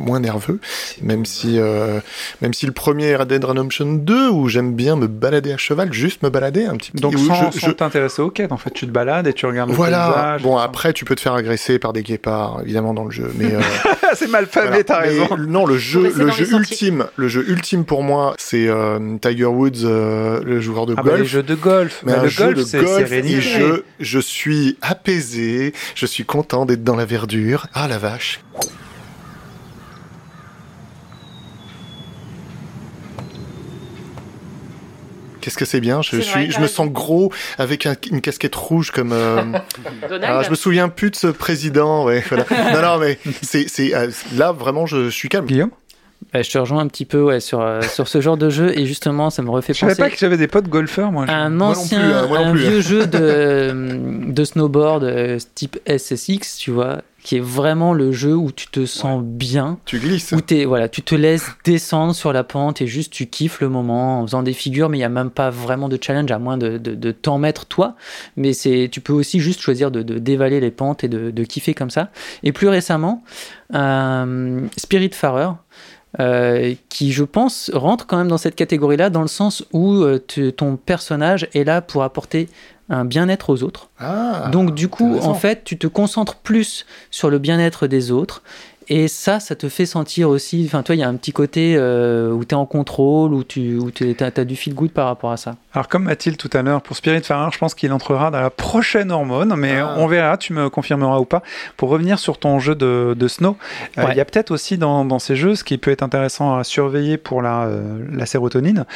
[0.00, 0.58] moins nerveux.
[1.02, 2.00] Même si, euh,
[2.42, 5.56] même si le premier est Red Dead Redemption 2, où j'aime bien me balader à
[5.56, 6.98] cheval, juste me balader un petit peu.
[7.00, 9.46] Donc sans, je- sans je- t'intéresser aux quêtes, en fait, tu te balades et tu
[9.46, 10.06] regardes le Voilà.
[10.12, 10.42] paysage.
[10.42, 13.30] Bon, après, tu peux te faire agresser par des guépards, évidemment, dans le jeu.
[13.36, 13.60] Mais euh,
[14.14, 14.84] c'est mal famé, voilà.
[14.84, 15.28] t'as Mais raison.
[15.38, 19.84] Non, le jeu, le jeu ultime, le jeu ultime pour moi, c'est euh, Tiger Woods,
[19.84, 21.20] euh, le joueur de Ah bah, golf.
[21.22, 22.02] les jeux de golf.
[22.04, 26.06] Mais Bah, un le jeu golf, de c'est golf, et je, je suis apaisé, je
[26.06, 27.66] suis content d'être dans la verdure.
[27.74, 28.40] Ah la vache.
[35.40, 38.20] Qu'est-ce que c'est bien, je, C'est suis, vrai, je me sens gros avec un- une
[38.20, 39.12] casquette rouge comme.
[39.12, 39.42] euh,
[40.08, 40.24] Donald.
[40.26, 42.04] ah, je me souviens plus de ce président.
[42.04, 42.44] Ouais, voilà.
[42.74, 45.46] non, non, mais c'est, c'est euh, là vraiment, je suis calme.
[45.46, 45.70] Guillaume?
[46.34, 48.78] Bah, je te rejoins un petit peu ouais, sur, euh, sur ce genre de jeu
[48.78, 51.24] et justement ça me refait Je savais penser pas que j'avais des potes golfeurs, moi.
[51.28, 52.68] un Moi non ancien, plus, hein, moi non un plus, hein.
[52.70, 53.70] vieux jeu de,
[54.30, 58.86] de snowboard euh, type SSX, tu vois, qui est vraiment le jeu où tu te
[58.86, 60.32] sens bien, Tu glisses.
[60.32, 64.20] où voilà, tu te laisses descendre sur la pente et juste tu kiffes le moment
[64.20, 66.56] en faisant des figures, mais il n'y a même pas vraiment de challenge à moins
[66.58, 67.94] de, de, de t'en mettre toi.
[68.36, 71.44] Mais c'est, tu peux aussi juste choisir de, de dévaler les pentes et de, de
[71.44, 72.10] kiffer comme ça.
[72.42, 73.22] Et plus récemment,
[73.74, 75.48] euh, Spiritfarer.
[76.18, 80.18] euh, qui je pense rentre quand même dans cette catégorie-là dans le sens où euh,
[80.56, 82.48] ton personnage est là pour apporter
[82.90, 83.88] un bien-être aux autres.
[83.98, 88.42] Ah, Donc du coup, en fait, tu te concentres plus sur le bien-être des autres.
[88.92, 91.76] Et ça, ça te fait sentir aussi, enfin toi, il y a un petit côté
[91.76, 95.30] euh, où tu es en contrôle, où tu où as, du feel good par rapport
[95.30, 95.54] à ça.
[95.74, 98.50] Alors, comme Mathilde tout à l'heure, pour Spirit Farer, je pense qu'il entrera dans la
[98.50, 99.94] prochaine hormone, mais Ah.
[99.98, 101.44] on verra, tu me confirmeras ou pas.
[101.76, 103.56] Pour revenir sur ton jeu de, de Snow,
[103.96, 104.16] euh, il Ouais.
[104.16, 107.16] y a peut-être aussi dans, dans ces jeux, ce qui peut être intéressant à surveiller
[107.16, 108.86] pour la, euh, la sérotonine,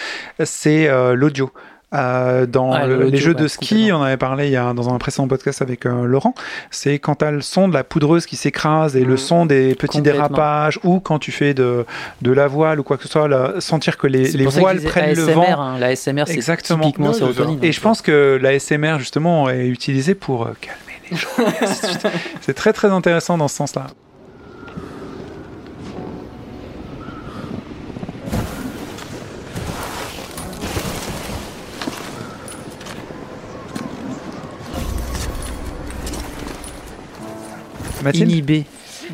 [0.42, 1.52] c'est euh, l'audio.
[1.94, 4.72] Euh, dans Ah, le- les jeux ouais, de ski, on avait parlé il y a,
[4.74, 6.35] dans un précédent podcast avec euh, Laurent,
[6.70, 9.16] c'est quand tu as le son de la poudreuse qui s'écrase et le Mhm.
[9.16, 11.87] son des petits dérapages, ou quand tu fais de,
[12.22, 14.80] de la voile ou quoi que ce soit, là, sentir que les, les que voiles
[14.80, 15.44] prennent le vent.
[15.61, 15.78] hein.
[15.78, 16.85] la ASMR, c'est Exactement.
[16.85, 17.12] typiquement.
[17.62, 20.80] Et je pense que la SMR, justement, est utilisée pour euh, calmer
[21.11, 21.28] les gens.
[22.40, 23.87] C'est très très intéressant dans ce sens-là.
[38.04, 38.64] Mathilde Inhibé.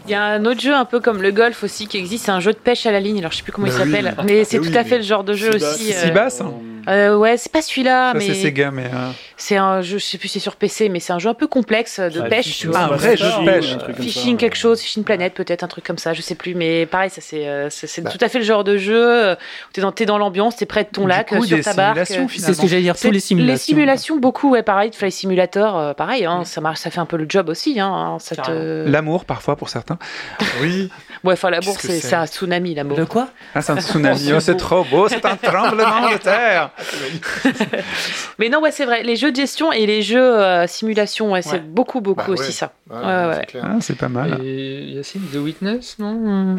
[0.07, 2.31] Il y a un autre jeu un peu comme le golf aussi qui existe, c'est
[2.31, 3.19] un jeu de pêche à la ligne.
[3.19, 3.91] Alors je sais plus comment Bah il oui.
[3.93, 5.93] s'appelle, mais c'est Bah tout à fait le genre de jeu Sibas, aussi.
[5.93, 6.39] euh, Sibas.
[6.43, 6.45] euh,
[6.87, 8.87] ouais, c'est pas celui-là, mais c'est Sega, mais.
[8.87, 11.35] euh, c'est un jeu, je sais plus, c'est sur PC, mais c'est un jeu un
[11.35, 12.59] peu complexe euh, de Ouais, pêche.
[12.59, 12.79] Tu vois.
[12.81, 13.73] Ah, un vrai jeu de pêche.
[13.89, 16.87] un Fishing quelque chose, Fishing Planet peut-être, un truc comme ça, je sais plus, mais
[16.87, 17.69] pareil, ça c'est euh,
[18.03, 18.11] Bah.
[18.11, 18.97] tout à fait le genre de jeu
[19.29, 21.43] euh, où t'es dans, t'es dans l'ambiance, t'es près de ton Du lac, coup, euh,
[21.47, 21.99] sur ta barque.
[21.99, 22.27] euh.
[22.37, 23.53] C'est ce que j'allais dire, c'est- tous les simulations.
[23.53, 27.07] Les simulations, beaucoup, ouais, pareil, Fly Simulator, euh, pareil, hein, ça marche, ça fait un
[27.07, 28.85] peu le job aussi, hein, te-.
[28.89, 29.99] L'amour, parfois, pour certains.
[30.63, 30.91] Oui.
[31.25, 32.99] Ouais, enfin l'amour, c'est un tsunami, l'amour.
[32.99, 33.29] Le quoi?
[33.55, 34.33] Ah, c'est un tsunami.
[34.35, 36.70] Oh, c'est trop beau, c'est un tremblement de terre.
[38.39, 39.03] Mais non, ouais, c'est vrai.
[39.03, 41.59] Les jeux de gestion et les jeux euh, simulation, ouais, c'est Ouais.
[41.61, 42.41] beaucoup, beaucoup Bah ouais.
[42.41, 42.73] aussi ça.
[42.91, 43.35] Ouais, Ouais, ouais.
[43.41, 43.65] c'est clair.
[43.67, 44.39] Ah, c'est pas mal.
[44.45, 46.57] Et Yacine, The Witness, non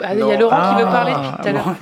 [0.00, 1.74] Ah, il y a Laurent qui veut parler Ah, depuis tout à l'heure.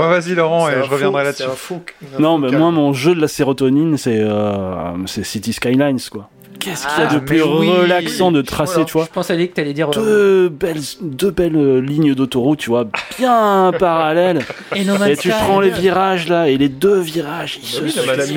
[0.00, 1.42] Bon, Vas-y Laurent, C'est et je reviendrai là-dessus.
[1.42, 1.82] c'est un faux-
[2.20, 6.28] Non, mais moi, mon jeu de la sérotonine, c'est euh, c'est City Skylines, quoi.
[6.66, 7.68] Qu'est-ce qu'il y a Ah, de plus oui.
[7.70, 8.84] relaxant de tracer, Voilà.
[8.86, 9.88] tu vois Je dire que t'allais dire.
[9.90, 12.86] euh, deux belles, deux belles euh, lignes d'autoroute, tu vois,
[13.18, 14.40] bien parallèles.
[14.74, 17.80] Et No Man's Et tu prends les virages là, et les deux virages, ils se
[17.82, 18.36] oui, No Avec la musique,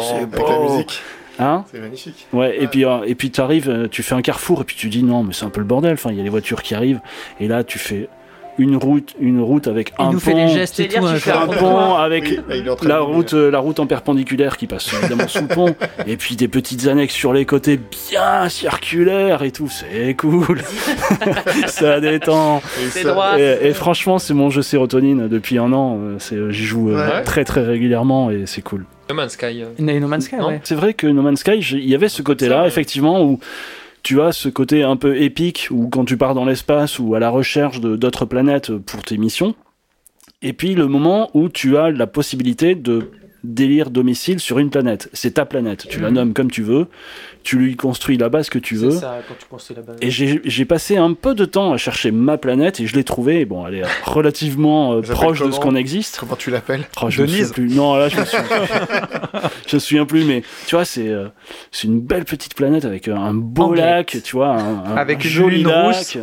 [0.00, 0.72] c'est avec la beau.
[0.72, 1.02] musique,
[1.38, 2.26] Hein c'est magnifique.
[2.32, 5.02] Ouais, et puis euh, et puis t'arrives, tu fais un carrefour et puis tu dis
[5.02, 5.92] non, mais c'est un peu le bordel.
[5.92, 7.00] Enfin, il y a les voitures qui arrivent
[7.40, 8.08] et là tu fais
[8.58, 11.04] une route, une route avec Il un nous fait pont, les gestes et tout.
[11.04, 15.28] un un pont avec Oui, la route, euh, la route en perpendiculaire qui passe évidemment
[15.28, 15.74] sous le pont,
[16.06, 17.78] et puis des petites annexes sur les côtés
[18.10, 20.60] bien circulaires et tout, c'est cool.
[21.66, 22.58] ça détend.
[22.58, 23.38] Et C'est ça- droit.
[23.38, 25.98] Et, et franchement, c'est mon jeu sérotonine depuis un an.
[26.00, 27.22] euh, c'est- J'y joue euh, Ouais.
[27.22, 28.84] très très régulièrement et c'est cool.
[29.08, 29.62] No Man's Sky.
[29.62, 30.60] euh, No No Man's Sky, ouais.
[30.64, 33.38] C'est vrai que No Man's Sky, il y avait ce côté-là, effectivement, où
[34.06, 37.18] tu as ce côté un peu épique, où quand tu pars dans l'espace ou à
[37.18, 39.56] la recherche d'autres planètes pour tes missions,
[40.42, 43.10] et puis le moment où tu as la possibilité de
[43.54, 45.08] délire domicile sur une planète.
[45.12, 46.14] C'est ta planète, tu la Mhm.
[46.14, 46.86] nommes comme tu veux,
[47.42, 48.90] tu lui construis la base que tu veux.
[48.90, 49.96] C'est ça, quand tu construis la base.
[50.02, 53.44] Et j'ai passé un peu de temps à chercher ma planète et je l'ai trouvée.
[53.44, 56.16] Bon, elle est relativement euh, proche de ce qu'on existe.
[56.20, 57.52] Comment tu l'appelles Oh, Denise.
[57.52, 57.68] plus.
[57.74, 58.44] Non, là, je me souviens
[59.66, 61.28] je me souviens plus, mais tu vois, c'est euh,
[61.70, 63.82] c'est une belle petite planète avec euh, un beau Anglais.
[63.82, 65.94] lac, tu vois, un, un- Avec un une joli lune lac.
[65.96, 66.18] rousse.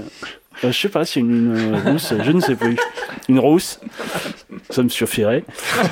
[0.64, 2.78] Euh, je sais pas si une euh, rousse, je ne sais plus.
[3.30, 3.80] Une rousse,
[4.70, 5.43] ça me suffirait.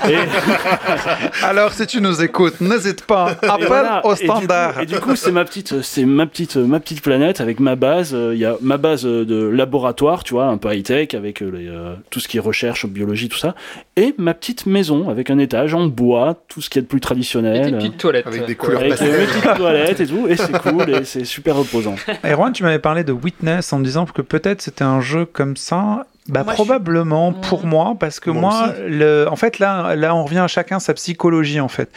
[0.10, 0.16] Et,
[1.44, 4.06] Alors, si tu nous écoutes, n'hésite pas, appelle voilà.
[4.06, 4.80] au standard.
[4.82, 8.14] Et du coup, c'est ma petite, c'est ma petite, ma petite planète avec ma base.
[8.14, 11.40] euh, Il y a ma base de laboratoire, tu vois, un peu high tech avec
[11.42, 13.56] les, euh, tout ce qui est recherche, biologie, tout ça,
[13.96, 17.02] et ma petite maison avec un étage en bois, tout ce qui est de plus
[17.02, 17.78] traditionnel.
[17.78, 18.28] petites toilettes.
[18.28, 19.12] Avec des couleurs Avec pastel.
[19.20, 21.96] mes petites toilettes et tout, et c'est cool, et c'est super reposant.
[22.26, 25.58] Erwan, tu m'avais parlé de Witness en me disant que peut-être c'était un jeu comme
[25.58, 26.06] ça.
[26.28, 30.16] Bah, Moi, probablement suis- pour moi, parce que Moi moi, le, en fait, là, là,
[30.16, 31.90] on revient à chacun sa psychologie, en fait.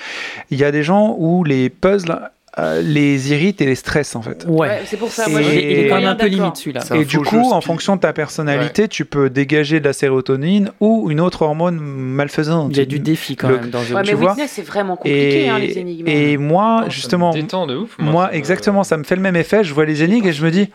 [0.51, 4.23] Il y a des gens où les puzzles euh, les irritent et les stressent, en
[4.23, 4.45] fait.
[4.49, 4.69] Ouais.
[4.69, 5.29] Ouais, c'est pour ça.
[5.29, 6.83] Moi, Il est, il est quand même un peu limite celui-là.
[6.95, 11.11] Et du coup, en fonction de ta personnalité, tu peux dégager de la sérotonine ou
[11.11, 12.69] une autre hormone malfaisante.
[12.71, 13.95] Il y a du défi quand Le- même dans le jeu.
[13.97, 14.31] Ouais, tu mais vois.
[14.31, 16.07] Witness, c'est vraiment compliqué, Et, hein, les énigmes.
[16.07, 17.97] et moi, Ça me justement, détend de ouf.
[17.99, 19.65] moi, ça me- exactement, ça me fait le même effet.
[19.65, 20.71] Je vois les énigmes et je me dis,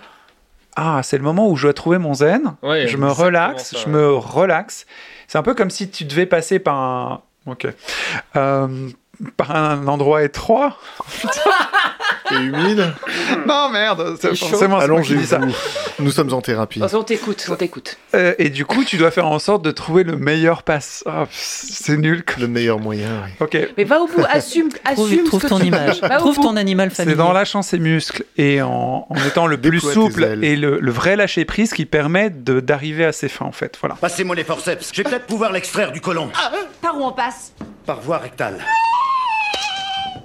[0.82, 2.56] ah, c'est le moment où je dois trouver mon zen.
[2.64, 3.92] Ouais, je me relaxe, ça, je ouais.
[3.92, 4.86] me relaxe.
[5.28, 7.68] C'est un peu comme si tu devais passer par un, ok,
[8.36, 8.90] Euh,
[9.38, 10.78] par un endroit étroit.
[12.32, 12.93] Et humide.
[13.47, 15.38] non merde, c'est forcément c'est dis ça.
[15.38, 15.55] Allongez-vous.
[16.03, 16.80] Nous sommes en thérapie.
[16.93, 17.97] On t'écoute, on t'écoute.
[18.13, 21.03] Euh, et du coup, tu dois faire en sorte de trouver le meilleur pass.
[21.07, 22.24] Oh, c'est nul.
[22.39, 23.24] Le meilleur moyen.
[23.26, 23.32] oui.
[23.39, 26.01] Ok, Mais va au bout, assume, Trouve, assume trouve que ton tu- image.
[26.01, 27.15] Va Trouve ton animal c'est familier.
[27.15, 31.15] dans lâchant ses muscles et en, en étant le plus souple et le, le vrai
[31.15, 33.76] lâcher prise qui permet de- d'arriver à ses fins en fait.
[33.80, 33.95] Voilà.
[33.95, 34.91] Passez-moi les forceps.
[34.93, 36.30] Je vais peut-être pouvoir l'extraire du côlon.
[36.80, 37.53] Par où on passe?
[37.88, 38.59] Par voie rectale.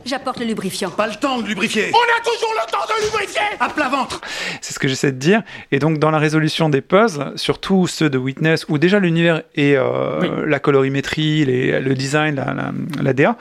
[0.07, 0.91] J'apporte le lubrifiant.
[0.91, 1.91] Pas le temps de lubrifier.
[1.93, 4.21] On a toujours le temps de lubrifier À plat ventre
[4.61, 5.43] C'est ce que j'essaie de dire.
[5.73, 9.77] Et donc, dans la résolution des puzzles, surtout ceux de Witness, où déjà l'univers et
[9.77, 13.37] euh, la colorimétrie, les- le design, la, la, la DA,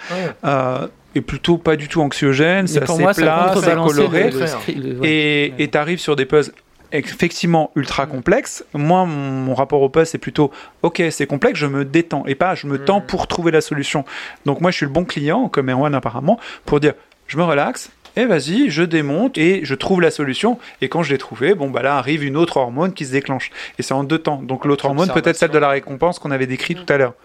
[0.45, 4.31] euh, est plutôt pas du tout anxiogène, c'est assez moi, ça plat, c'est coloré.
[4.31, 5.07] le- le le- ouais.
[5.09, 6.53] Et et t'arrives sur des puzzles
[6.93, 8.63] effectivement ultra complexes.
[8.73, 12.55] Moi, mon, rapport au puzzle, c'est plutôt ok, c'est complexe, je me détends et pas
[12.55, 14.05] je me tends pour trouver la solution.
[14.45, 16.93] Donc moi, je suis le bon client, comme Erwan apparemment, pour dire
[17.27, 17.89] je me relaxe.
[18.15, 20.59] Et vas-y, je démonte et je trouve la solution.
[20.81, 23.49] Et quand je l'ai trouvé, bon bah là arrive une autre hormone qui se déclenche.
[23.79, 24.41] Et c'est en deux temps.
[24.43, 27.15] Donc l'autre hormone, peut-être celle de la récompense qu'on avait décrit tout à l'heure.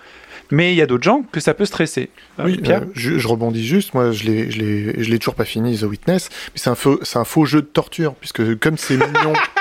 [0.50, 2.08] Mais il y a d'autres gens que ça peut stresser.
[2.38, 3.92] Euh, Oui, Pierre euh, je, je rebondis juste.
[3.92, 6.30] Moi, je l'ai, je l'ai, je l'ai toujours pas fini, The Witness.
[6.30, 9.34] Mais c'est un faux, c'est un faux jeu de torture, puisque comme c'est mignon.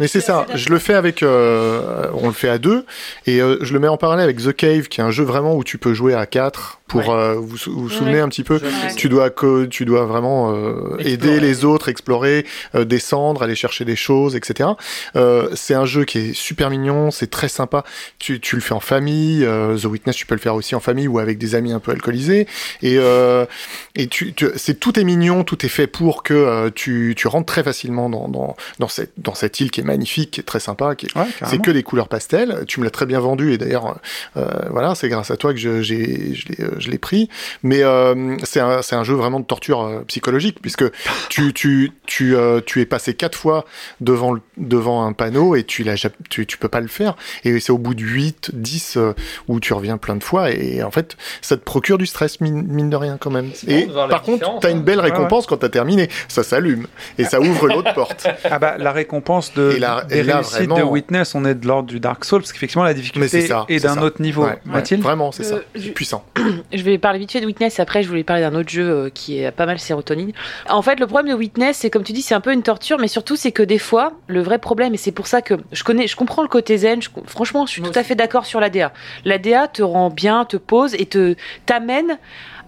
[0.00, 2.86] Mais c'est ça, je le fais avec, euh, on le fait à deux,
[3.26, 5.54] et euh, je le mets en parallèle avec The Cave, qui est un jeu vraiment
[5.54, 6.79] où tu peux jouer à quatre.
[6.90, 8.20] Pour euh, vous vous, souvenez Ouais.
[8.20, 8.94] un petit peu, Ouais.
[8.96, 13.84] tu dois co- tu dois vraiment euh, aider les autres, explorer, euh, descendre, aller chercher
[13.84, 14.70] des choses, etc.
[15.16, 17.84] Euh, c'est un jeu qui est super mignon, c'est très sympa.
[18.18, 20.80] Tu, tu le fais en famille, euh, The Witness, tu peux le faire aussi en
[20.80, 22.46] famille ou avec des amis un peu alcoolisés.
[22.82, 23.46] Et, euh,
[23.94, 27.28] et tu, tu- c'est tout est mignon, tout est fait pour que euh, tu, tu
[27.28, 30.44] rentres très facilement dans, dans, dans, cette, dans cette île qui est magnifique, qui est
[30.44, 32.64] très sympa, qui est, Ouais, c'est que des couleurs pastel.
[32.66, 33.98] Tu me l'as très bien vendu et d'ailleurs,
[34.36, 37.28] euh, voilà, c'est grâce à toi que je, j'ai, je l'ai, euh, je l'ai pris,
[37.62, 40.84] mais euh, c'est un, c'est un jeu vraiment de torture euh, psychologique puisque
[41.28, 43.64] tu tu tu euh, tu es passé quatre fois
[44.00, 45.86] devant le- devant un panneau et tu
[46.28, 49.12] tu tu peux pas le faire et c'est au bout de 8 10 euh,
[49.48, 52.64] où tu reviens plein de fois et en fait ça te procure du stress mine,
[52.66, 53.50] mine de rien quand même.
[53.66, 54.72] Et la par contre, t'as hein.
[54.72, 55.10] une belle Ouais, ouais.
[55.12, 56.86] récompense quand t'as terminé, ça s'allume
[57.18, 58.26] et ça ouvre l'autre porte.
[58.50, 61.44] Ah bah la récompense de Et là- des et là, réussites vraiment- de Witness, on
[61.44, 64.44] est de l'ordre du Dark Souls parce qu'effectivement la difficulté ça, est d'un autre niveau.
[64.44, 64.58] Ouais,
[64.98, 65.56] Vraiment, c'est ça.
[65.56, 66.24] Euh, je- puissant.
[66.72, 69.10] Je vais parler vite fait de Witness, après je voulais parler d'un autre jeu euh,
[69.10, 70.32] qui est pas mal sérotonine.
[70.68, 72.98] En fait, le problème de Witness, c'est comme tu dis, c'est un peu une torture,
[72.98, 75.82] mais surtout c'est que des fois, le vrai problème, et c'est pour ça que je
[75.82, 78.60] connais, je comprends le côté zen, je franchement, je suis tout à fait d'accord sur
[78.60, 78.92] la DA.
[79.24, 81.34] La DA te rend bien, te pose et te
[81.66, 82.18] t'amène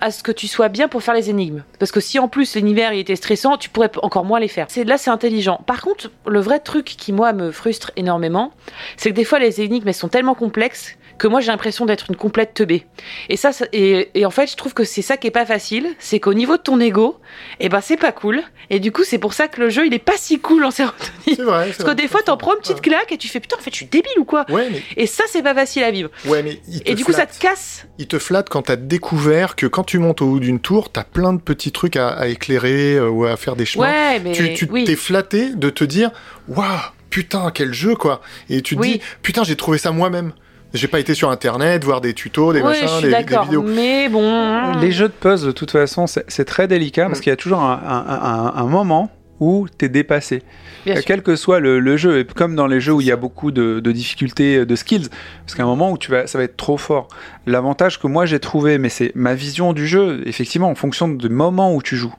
[0.01, 1.63] à ce que tu sois bien pour faire les énigmes.
[1.79, 4.67] Parce que si en plus l'univers il était stressant, tu pourrais encore moins les faire.
[4.69, 5.61] C'est là c'est intelligent.
[5.65, 8.53] Par contre, le vrai truc qui moi me frustre énormément,
[8.97, 12.07] c'est que des fois les énigmes elles sont tellement complexes que moi j'ai l'impression d'être
[12.11, 12.85] une complète teubée.
[13.29, 15.47] Et ça, ça- et, et en fait, je trouve que c'est ça qui est pas
[15.47, 17.19] facile, c'est qu'au niveau de ton ego,
[17.61, 18.43] eh ben c'est pas cool.
[18.71, 20.71] Et du coup, c'est pour ça que le jeu il est pas si cool en
[20.71, 21.13] sérotonine.
[21.27, 21.67] C'est vrai.
[21.77, 23.71] Parce que des fois, t'en prends une petite claque et tu fais putain, en fait,
[23.71, 26.11] je suis débile ou quoi Ouais, mais, Et ça, c'est pas facile à vivre.
[26.27, 27.87] ouais, mais il te Et du coup, ça te casse.
[27.99, 31.05] Il te flatte quand t'as découvert que quand tu montes au haut d'une tour, t'as
[31.05, 33.85] plein de petits trucs à, à éclairer euh, ou à faire des chemins.
[33.85, 34.85] Ouais, mais tu tu oui.
[34.85, 36.11] t'es flatté de te dire,
[36.49, 36.67] waouh,
[37.11, 38.21] putain, quel jeu quoi.
[38.51, 38.93] Et tu te Oui.
[38.95, 40.33] dis, putain, j'ai trouvé ça moi-même.
[40.75, 43.63] J'ai pas été sur internet voir des tutos, des Oui, machins, des, vidéos.
[43.63, 44.73] Mais bon.
[44.81, 47.23] Les jeux de puzzle, de toute façon, c'est très délicat parce Mm.
[47.23, 49.11] qu'il y a toujours un, un- un- un moment
[49.41, 50.43] où t'es dépassé.
[50.87, 51.05] Bien Euh, sûr.
[51.05, 53.17] Quel que soit le, le jeu, et comme dans les jeux où il y a
[53.17, 55.09] beaucoup de, de difficultés, euh, de skills,
[55.45, 57.09] parce qu'à un moment où tu vas, ça va être trop fort.
[57.47, 61.29] L'avantage que moi j'ai trouvé, mais c'est ma vision du jeu, effectivement, en fonction du
[61.29, 62.15] moment où tu joues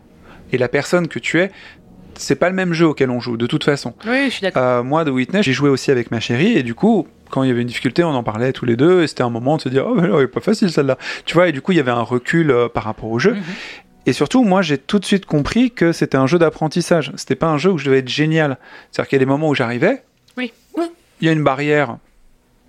[0.52, 1.50] et la personne que tu es,
[2.16, 3.94] c'est pas le même jeu auquel on joue, de toute façon.
[4.06, 4.62] Oui, je suis d'accord.
[4.62, 7.48] Euh, moi, de Witness, j'ai joué aussi avec ma chérie, et du coup, quand il
[7.48, 9.64] y avait une difficulté, on en parlait tous les deux, et c'était un moment de
[9.64, 11.00] se dire, oh, mais non, elle est pas facile celle-là.
[11.26, 13.34] Tu vois, et du coup, il y avait un recul euh, par rapport au jeu.
[13.34, 13.42] Mhm.
[14.06, 17.12] Et surtout, moi, j'ai tout de suite compris que c'était un jeu d'apprentissage.
[17.16, 18.58] C'était pas un jeu où je devais être génial.
[18.92, 20.04] C'est-à-dire qu'il y a des moments où j'arrivais.
[20.38, 20.54] Oui.
[21.22, 21.98] Il y a une barrière.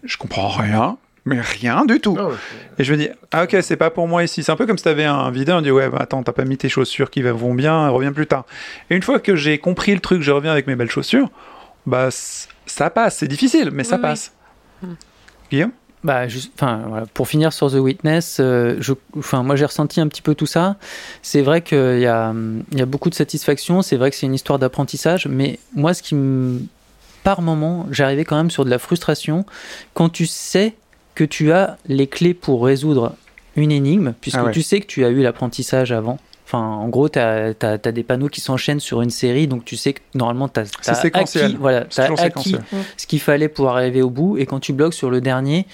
[0.03, 0.97] Je comprends rien.
[1.27, 2.15] Mais rien du tout.
[2.17, 2.31] Non,
[2.79, 4.43] Et je me dis, ah ok, c'est pas pour moi ici.
[4.43, 6.45] C'est un peu comme si t'avais un videur, on dit, ouais, bah, attends, t'as pas
[6.45, 8.47] mis tes chaussures qui vont bien, reviens plus tard.
[8.89, 11.31] Et une fois que j'ai compris le truc, je reviens avec mes belles chaussures,
[11.87, 12.09] bah,
[12.67, 13.19] ça passe.
[13.19, 14.03] C'est difficile, mais ça oui.
[14.03, 14.33] passe.
[15.51, 15.73] Guillaume
[16.03, 20.01] Bah, juste, enfin, voilà, pour finir sur The Witness, euh, je, enfin, moi j'ai ressenti
[20.01, 20.77] un petit peu tout ça.
[21.23, 22.35] C'est vrai qu'il y a,
[22.73, 23.83] il y a beaucoup de satisfaction.
[23.83, 26.61] C'est vrai que c'est une histoire d'apprentissage, mais moi, ce qui me,
[27.23, 29.47] par moment, j'arrivais quand même sur de la frustration
[29.95, 30.75] quand tu sais
[31.15, 33.15] que tu as les clés pour résoudre
[33.57, 34.53] une énigme, puisque Ah ouais.
[34.53, 36.19] tu sais que tu as eu l'apprentissage avant.
[36.55, 39.93] Enfin, en gros, tu as, des panneaux qui s'enchaînent sur une série, donc tu sais
[39.93, 41.87] que normalement, tu as, acquis, voilà,
[42.19, 42.57] acquis
[42.97, 44.39] ce qu'il fallait pour arriver au bout.
[44.39, 45.67] Et quand tu bloques sur le dernier,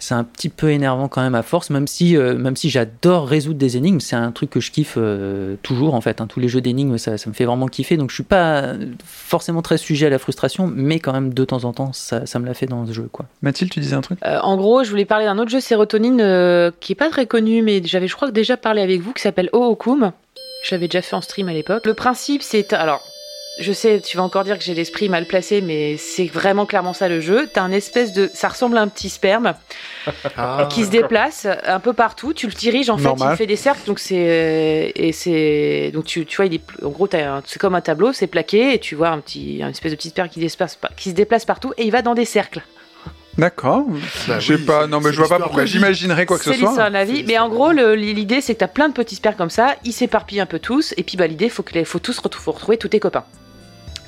[0.00, 3.28] c'est un petit peu énervant quand même à force, même si, euh, même si j'adore
[3.28, 4.00] résoudre des énigmes.
[4.00, 6.20] C'est un truc que je kiffe euh, toujours en fait.
[6.20, 6.26] hein.
[6.26, 7.96] Tous les jeux d'énigmes, ça, ça me fait vraiment kiffer.
[7.96, 8.72] Donc je suis pas
[9.04, 12.38] forcément très sujet à la frustration, mais quand même de temps en temps, ça, ça
[12.40, 13.08] me l'a fait dans ce jeu.
[13.12, 13.26] Quoi.
[13.42, 14.18] Mathilde, tu disais un truc?
[14.24, 17.26] Euh, en gros, je voulais parler d'un autre jeu sérotonine euh, qui est pas très
[17.26, 20.12] connu, mais j'avais, je crois, déjà parlé avec vous, qui s'appelle Ookum.
[20.64, 21.86] Je l'avais déjà fait en stream à l'époque.
[21.86, 22.72] Le principe, c'est.
[22.72, 23.02] Alors,
[23.60, 26.92] je sais, tu vas encore dire que j'ai l'esprit mal placé, mais c'est vraiment clairement
[26.92, 27.48] ça le jeu.
[27.52, 28.30] T'as un espèce de.
[28.34, 29.54] Ça ressemble à un petit sperme
[30.36, 32.32] Ah, qui se déplace un peu partout.
[32.32, 33.34] Tu le diriges, en fait, Normal.
[33.34, 33.82] il fait des cercles.
[33.86, 34.92] Donc, c'est.
[34.96, 35.90] Et c'est.
[35.92, 36.62] Donc, tu, tu vois, il est.
[36.84, 39.68] En gros, un- c'est comme un tableau, c'est plaqué, et tu vois un petit, une
[39.68, 42.24] espèce de petit sperme qui, déplace, qui se déplace partout, et il va dans des
[42.24, 42.62] cercles.
[43.38, 43.84] D'accord.
[44.26, 46.36] Bah je sais oui, pas, c'est- non, mais c'est je vois pas pourquoi j'imaginerais quoi
[46.36, 46.88] que ce C'est soit.
[46.88, 47.24] de la vie.
[47.26, 49.76] Mais en gros, l'idée, c'est que tu as plein de petits spermes comme ça.
[49.84, 50.92] Ils s'éparpillent un peu tous.
[50.96, 53.24] Et puis, bah, l'idée, il faut, que les- faut tous retrouver tous tes copains.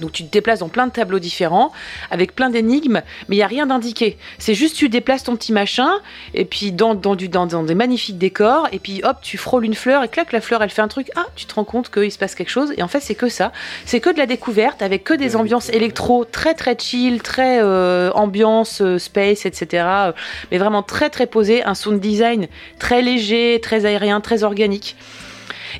[0.02, 1.72] Donc, tu te déplaces dans plein de tableaux différents,
[2.10, 4.18] avec plein d'énigmes, mais il n'y a rien d'indiqué.
[4.38, 5.90] C'est juste, tu déplaces ton petit machin,
[6.34, 9.64] et puis dans, dans, du, dans, dans des magnifiques décors, et puis hop, tu frôles
[9.64, 11.10] une fleur, et clac, la fleur, elle fait un truc.
[11.16, 12.74] Ah, tu te rends compte qu'il se passe quelque chose.
[12.76, 13.52] Et en fait, c'est que ça.
[13.86, 18.10] C'est que de la découverte, avec que des ambiances électro très, très chill, très euh,
[18.12, 19.84] ambiance, euh, space, etc.
[19.86, 20.12] euh,
[20.50, 22.48] mais vraiment très très posé, un sound design
[22.78, 24.96] très léger, très aérien, très organique.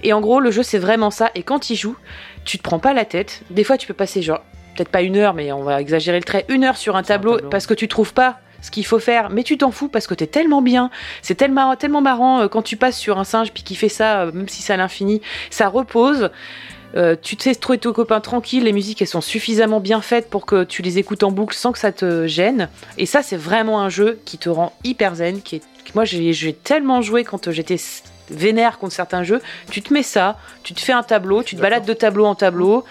[0.03, 1.31] Et en gros, le jeu c'est vraiment ça.
[1.35, 1.97] Et quand il joue,
[2.45, 3.43] tu te prends pas la tête.
[3.51, 4.41] Des fois, tu peux passer genre
[4.75, 7.37] peut-être pas une heure, mais on va exagérer le trait, une heure sur un tableau,
[7.37, 7.51] tableau.
[7.51, 10.15] parce que tu trouves pas ce qu'il faut faire, mais tu t'en fous parce que
[10.15, 10.91] t'es tellement bien,
[11.21, 14.23] c'est tellement, tellement marrant euh, quand tu passes sur un singe puis qui fait ça,
[14.23, 15.21] euh, même si c'est à l'infini,
[15.51, 16.31] ça repose.
[16.95, 20.29] Euh, tu te sais trouver tes copains tranquilles, les musiques elles sont suffisamment bien faites
[20.29, 22.69] pour que tu les écoutes en boucle sans que ça te gêne.
[22.99, 25.41] Et ça, c'est vraiment un jeu qui te rend hyper zen.
[25.41, 25.63] Qui est...
[25.95, 27.79] Moi, j'ai tellement joué quand j'étais
[28.31, 29.41] vénère contre certains jeux.
[29.71, 32.35] Tu te mets ça, tu te fais un tableau, tu te balades de tableau en
[32.35, 32.85] tableau.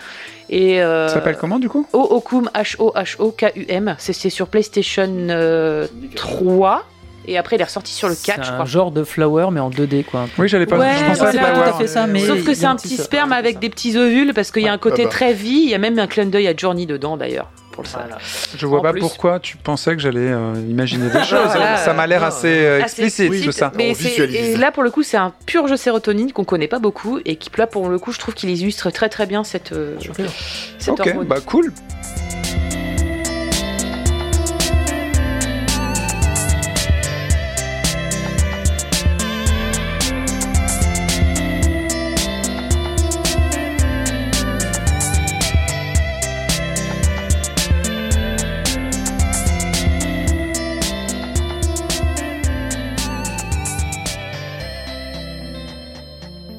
[0.50, 3.96] Et euh, Ça s'appelle comment du coup Ookum, H-O-H-O-K-U-M.
[3.98, 6.86] C'est c'est sur PlayStation euh, 3.
[7.28, 8.64] et après il est ressorti sur le 4, je C'est crois.
[8.64, 10.28] un genre de flower, mais en 2D, quoi.
[10.38, 10.78] Oui, j'allais pas.
[10.78, 11.64] Ouais, je pensais à c'est pas Flower.
[11.70, 14.34] tout à fait ça, mais Sauf que c'est un petit sperme avec des petits ovules
[14.34, 15.12] parce qu'il y a un côté Ah bah.
[15.12, 15.62] très vie.
[15.64, 17.50] Il y a même un clin d'œil à Journey dedans d'ailleurs.
[17.72, 18.20] Pour le savoir.
[18.58, 19.00] Je vois En pas plus.
[19.00, 21.40] pourquoi tu pensais que j'allais euh, imaginer des choses.
[21.46, 23.72] Voilà, ça m'a l'air assez euh, Assez explicite tout ça.
[23.76, 24.36] Mais On c'est- visualise.
[24.36, 27.38] et là pour le coup c'est un pur jeu sérotonine qu'on connaît pas beaucoup et
[27.38, 29.96] qui là pour le coup je trouve qu'il illustre très très bien cette, euh,
[30.80, 31.28] cette Ok, hormone.
[31.28, 31.72] bah cool.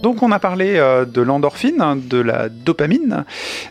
[0.03, 3.25] Donc on a parlé euh, de l'endorphine, de la dopamine,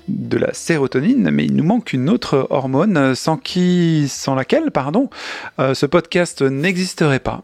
[0.07, 5.09] de la sérotonine, mais il nous manque une autre hormone sans qui, sans laquelle, pardon,
[5.59, 7.43] euh, ce podcast n'existerait pas.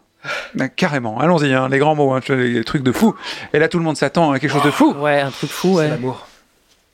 [0.60, 3.14] Euh, Carrément, allons-y, hein, les grands mots, hein, les trucs de fou.
[3.52, 4.94] Et là, tout le monde s'attend à quelque chose de fou.
[4.94, 5.88] Ouais, un truc fou, ouais.
[5.88, 6.27] L'amour.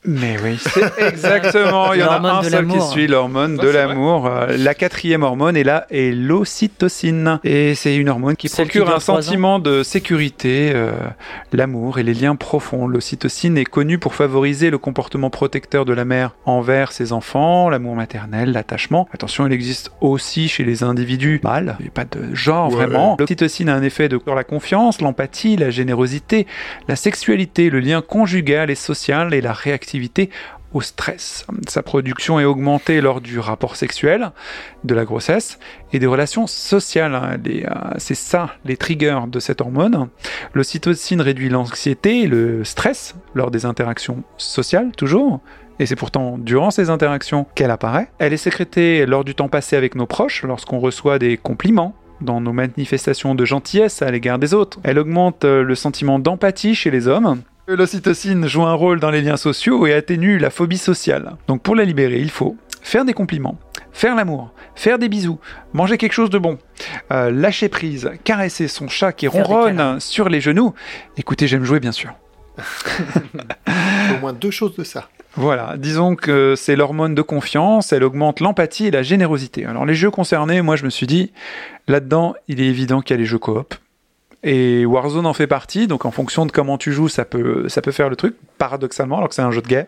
[0.07, 1.95] Mais oui, c'est exactement.
[1.95, 4.27] Il y en a un seul qui suit l'hormone de l'amour.
[4.27, 7.41] Euh, La quatrième hormone est là, est l'ocytocine.
[7.43, 10.93] Et c'est une hormone qui procure un sentiment de sécurité, euh,
[11.53, 12.87] l'amour et les liens profonds.
[12.87, 17.95] L'ocytocine est connue pour favoriser le comportement protecteur de la mère envers ses enfants, l'amour
[17.97, 19.09] maternel, l'attachement.
[19.15, 21.77] Attention, il existe aussi chez les individus mâles.
[21.81, 22.75] Il n'y a pas de genre Ouais.
[22.77, 23.17] vraiment.
[23.19, 26.47] L'ocytocine a un effet de, sur la confiance, l'empathie, la générosité,
[26.89, 29.94] la sexualité, le lien conjugal et social et la réactivité
[30.73, 31.47] au stress.
[31.69, 34.33] Sa production est augmentée lors du rapport sexuel,
[34.83, 35.59] de la grossesse
[35.93, 37.41] et des relations sociales.
[37.45, 40.09] Les, euh, C'est ça les triggers de cette hormone.
[40.53, 45.41] L'ocytocine réduit l'anxiété et le stress lors des interactions sociales, toujours.
[45.79, 48.09] Et c'est pourtant durant ces interactions qu'elle apparaît.
[48.19, 52.41] Elle est sécrétée lors du temps passé avec nos proches, lorsqu'on reçoit des compliments, dans
[52.41, 54.79] nos manifestations de gentillesse à l'égard des autres.
[54.83, 57.43] Elle augmente euh, le sentiment d'empathie chez les hommes.
[57.67, 61.37] L'ocytocine joue un rôle dans les liens sociaux et atténue la phobie sociale.
[61.49, 63.59] Donc pour la libérer, il faut faire des compliments,
[63.91, 65.39] faire l'amour, faire des bisous,
[65.73, 66.59] manger quelque chose de bon,
[67.11, 70.75] euh, lâcher prise, caresser son chat qui Faire ronronne sur les genoux.
[71.17, 72.13] Écoutez, j'aime jouer bien sûr.
[72.59, 75.09] Au moins deux choses de ça.
[75.35, 79.65] Voilà, disons que c'est l'hormone de confiance, elle augmente l'empathie et la générosité.
[79.65, 81.33] Alors les jeux concernés, moi je me suis dit,
[81.89, 83.75] là-dedans, il est évident qu'il y a les jeux coop.
[84.47, 87.81] Et Warzone en fait partie, donc en fonction de comment tu joues, ça peut, ça
[87.81, 89.87] peut faire le truc, paradoxalement, alors que c'est un jeu de guerre.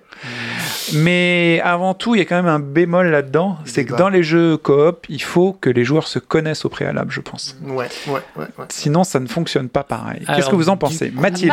[0.94, 4.22] Mais avant tout, il y a quand même un bémol là-dedans, c'est que dans les
[4.22, 7.56] jeux coop, il faut que les joueurs se connaissent au préalable, je pense.
[7.64, 8.46] Ouais, ouais, ouais.
[8.58, 8.64] ouais.
[8.70, 10.24] Sinon, ça ne fonctionne pas pareil.
[10.26, 11.52] Qu'est-ce que vous en pensez Mathilde.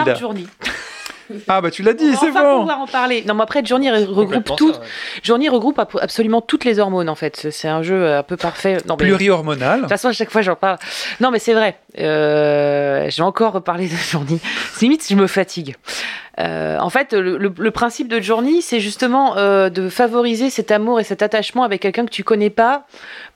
[1.48, 3.24] Ah bah tu l'as dit, On va c'est enfin bon pouvoir en parler.
[3.28, 4.74] Non, mais après, Journey regroupe tout.
[4.74, 4.86] ça, ouais.
[5.24, 7.48] Journey regroupe absolument toutes les hormones en fait.
[7.52, 8.78] C'est- un jeu un peu parfait.
[8.88, 9.80] Non, mais- De Plurihormonal.
[9.82, 10.78] toute façon, à chaque fois, j'en parle.
[11.20, 11.78] Non, mais c'est vrai.
[12.00, 14.40] Euh, J'ai encore reparlé de Journey.
[14.74, 15.76] C'est Limite, je me fatigue.
[16.40, 20.72] Euh, en fait, le, le- le principe de Journey, c'est justement euh, de favoriser cet
[20.72, 22.86] amour et cet attachement avec quelqu'un que tu connais pas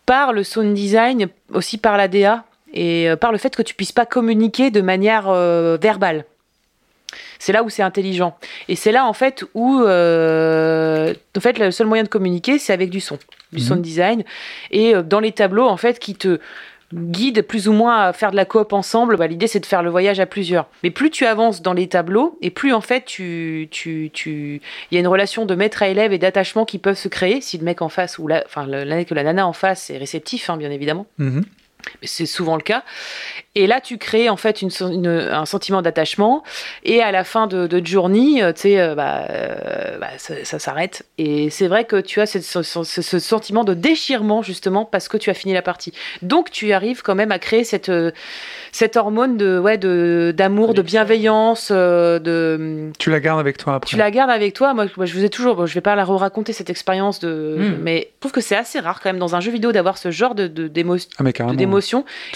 [0.08, 2.43] par le sound design, aussi par la DA
[2.74, 6.26] et euh, par le fait que tu puisses pas communiquer de manière euh, verbale.
[7.40, 8.38] C'est là où c'est intelligent.
[8.68, 12.74] Et c'est là, en fait, où, euh, en fait, le seul moyen de communiquer, c'est
[12.74, 13.18] avec du son,
[13.54, 13.68] du Mhm.
[13.68, 14.24] sound design.
[14.72, 16.40] Et euh, dans les tableaux, en fait, qui te
[16.94, 19.84] guident plus ou moins à faire de la coop ensemble, bah, l'idée, c'est de faire
[19.84, 20.68] le voyage à plusieurs.
[20.84, 24.96] Mais plus tu avances dans les tableaux, et plus, en fait, tu, tu, tu, il
[24.96, 27.58] y a une relation de maître à élève et d'attachement qui peuvent se créer si
[27.58, 30.50] le mec en face, ou la, enfin, la- que la nana en face est réceptif,
[30.50, 31.06] hein, bien évidemment
[32.02, 32.84] mais c'est souvent le cas.
[33.60, 36.43] Et là, tu crées en fait une, une- un sentiment d'attachement.
[36.84, 40.34] Et à la fin de, de Journey, euh, tu sais, euh, bah, euh, bah, ça,
[40.43, 41.05] ça s'arrête.
[41.18, 45.08] Et c'est vrai que tu as cette- ce, ce- ce sentiment de déchirement justement parce
[45.08, 45.91] que tu as fini la partie.
[46.22, 47.91] Donc, tu arrives quand même à créer cette,
[48.72, 53.89] cette hormone de ouais de d'amour, de bienveillance, de Tu la gardes avec toi après.
[53.89, 54.74] tu la gardes avec toi.
[54.74, 55.55] Moi, je vous ai toujours.
[55.55, 57.55] bon, je vais pas la raconter cette expérience de.
[57.58, 57.78] Mm.
[57.84, 60.12] Mais je trouve que c'est assez rare quand même dans un jeu vidéo d'avoir ce
[60.12, 61.58] genre de de- d'émo- Ah mais de-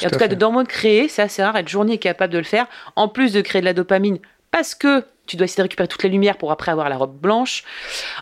[0.01, 1.07] et en tout cas de d'hormones créées.
[1.11, 1.57] C'est assez rare.
[1.57, 2.67] Et Journey est capable de le faire.
[2.95, 6.03] En plus de créer de la dopamine parce que tu dois essayer de récupérer toute
[6.03, 7.63] la lumière pour après avoir la robe blanche.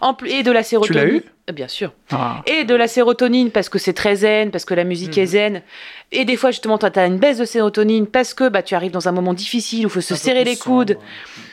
[0.02, 1.08] En plus, et de la sérotonine.
[1.08, 1.24] eu?
[1.50, 1.92] Euh, Bien sûr.
[2.12, 2.44] Ah.
[2.46, 5.64] Et de la sérotonine parce que c'est très zen, parce que la musique est zen.
[6.12, 8.92] Et des fois, justement, tu as une baisse de sérotonine parce que bah, tu arrives
[8.92, 11.00] dans un moment difficile où il faut se serrer les coudes.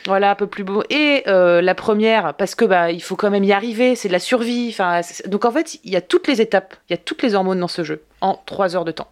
[0.05, 0.83] Voilà, un peu plus beau.
[0.91, 4.13] Et euh, la première, parce que bah, il faut quand même y arriver, c'est de
[4.13, 4.67] la survie.
[4.69, 7.33] Enfin, donc en fait, il y a toutes les étapes, il y a toutes les
[7.33, 9.07] hormones dans ce jeu en trois heures de temps.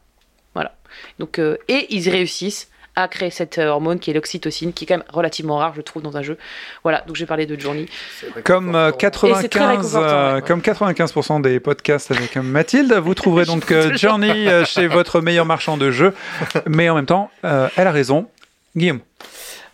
[0.55, 0.73] Voilà.
[1.19, 4.87] Donc, euh, et ils réussissent a créé cette euh, hormone qui est l'oxytocine, qui est
[4.87, 6.37] quand même relativement rare, je trouve, dans un jeu.
[6.83, 7.87] Voilà, donc j'ai parlé de Journey.
[8.43, 10.41] Comme euh, Et c'est très 95, réconfortant, euh, ouais.
[10.41, 15.77] comme 95% des podcasts avec Mathilde, vous trouverez donc euh, Journey chez votre meilleur marchand
[15.77, 16.13] de jeux.
[16.67, 18.27] Mais en même temps, euh, elle a raison.
[18.75, 18.99] Guillaume.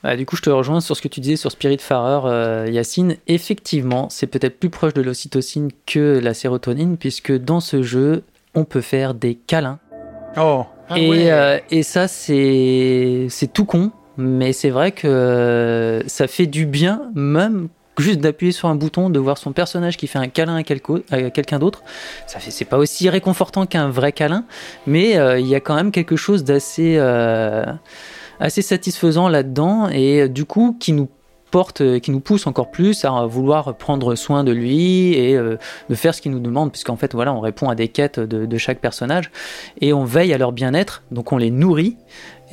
[0.03, 3.17] Bah, du coup, je te rejoins sur ce que tu disais sur Spiritfarer, euh, Yacine.
[3.27, 8.23] Effectivement, c'est peut-être plus proche de l'ocytocine que la sérotonine, puisque dans ce jeu,
[8.55, 9.79] on peut faire des câlins.
[10.37, 10.65] Oh.
[10.89, 11.31] Ah et, ouais.
[11.31, 16.65] euh, et ça, c'est c'est tout con, mais c'est vrai que euh, ça fait du
[16.65, 20.55] bien, même juste d'appuyer sur un bouton, de voir son personnage qui fait un câlin
[20.55, 21.83] à, quelqu'un d'autre.
[22.27, 24.45] Ça fait, c'est pas aussi réconfortant qu'un vrai câlin,
[24.87, 27.65] mais euh, il y a quand même quelque chose d'assez euh,
[28.39, 31.09] assez satisfaisant là-dedans, et euh, du coup qui nous
[31.51, 35.57] porte, euh, qui nous pousse encore plus à vouloir prendre soin de lui et euh,
[35.89, 38.45] de faire ce qu'il nous demande, puisqu'en fait, voilà, on répond à des quêtes de,
[38.45, 39.29] de chaque personnage
[39.79, 41.97] et on veille à leur bien-être, donc on les nourrit.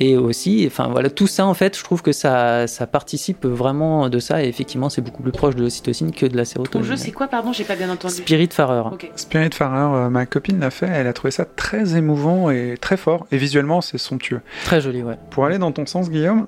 [0.01, 4.07] Et aussi, enfin voilà, tout ça en fait, je trouve que ça, ça participe vraiment
[4.07, 4.41] de ça.
[4.41, 6.87] Et effectivement, c'est beaucoup plus proche de l'ocytocine que de la Ton sérotonine.
[6.87, 8.13] jeu, c'est quoi, pardon J'ai pas bien entendu.
[8.13, 8.79] Spiritfarer.
[8.93, 9.11] Ok.
[9.17, 13.27] Spiritfarer, euh, ma copine l'a fait, elle a trouvé ça très émouvant et très fort.
[13.33, 14.39] Et visuellement, c'est somptueux.
[14.63, 15.17] Très joli, ouais.
[15.31, 16.47] Pour aller dans ton sens, Guillaume,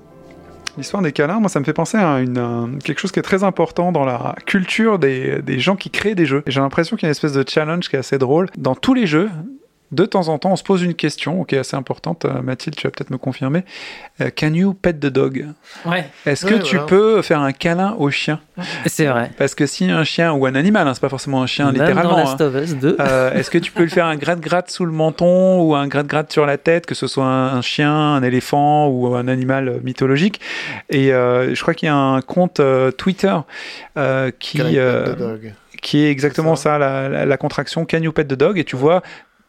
[0.78, 3.24] l'histoire des câlins, moi, ça me fait penser à une, un- quelque chose qui est
[3.24, 6.44] très important dans la culture des, des gens qui créent des jeux.
[6.48, 8.48] J'ai l'impression qu'il y a une espèce de challenge qui est assez drôle.
[8.58, 9.30] Dans tous les jeux,
[9.92, 12.26] de temps en temps, on se pose une question qui est assez importante.
[12.26, 13.64] Euh, Mathilde, tu vas peut-être me confirmer.
[14.22, 15.46] Euh, can you pet the dog?
[15.86, 16.88] Ouais, Est-ce que Ouais, tu voilà.
[16.90, 18.40] peux faire un câlin au chien?
[18.86, 19.32] C'est vrai.
[19.38, 21.82] Parce que si un chien ou un animal, hein, c'est pas forcément un chien Même
[21.82, 22.12] littéralement.
[22.12, 22.24] dans hein.
[22.24, 22.98] Last of Us 2.
[23.00, 26.32] Euh, Est-ce que tu peux le faire un gratte-gratte sous le menton ou un gratte-gratte
[26.32, 30.40] sur la tête, que ce soit un, chien, un éléphant ou un animal mythologique?
[30.90, 33.36] Et euh, je crois qu'il y a un compte euh, Twitter
[33.98, 35.54] euh, qui, Can I pet the dog?
[35.82, 38.58] qui est exactement ça, la, la- la contraction Can you pet the dog?
[38.60, 39.02] Et tu vois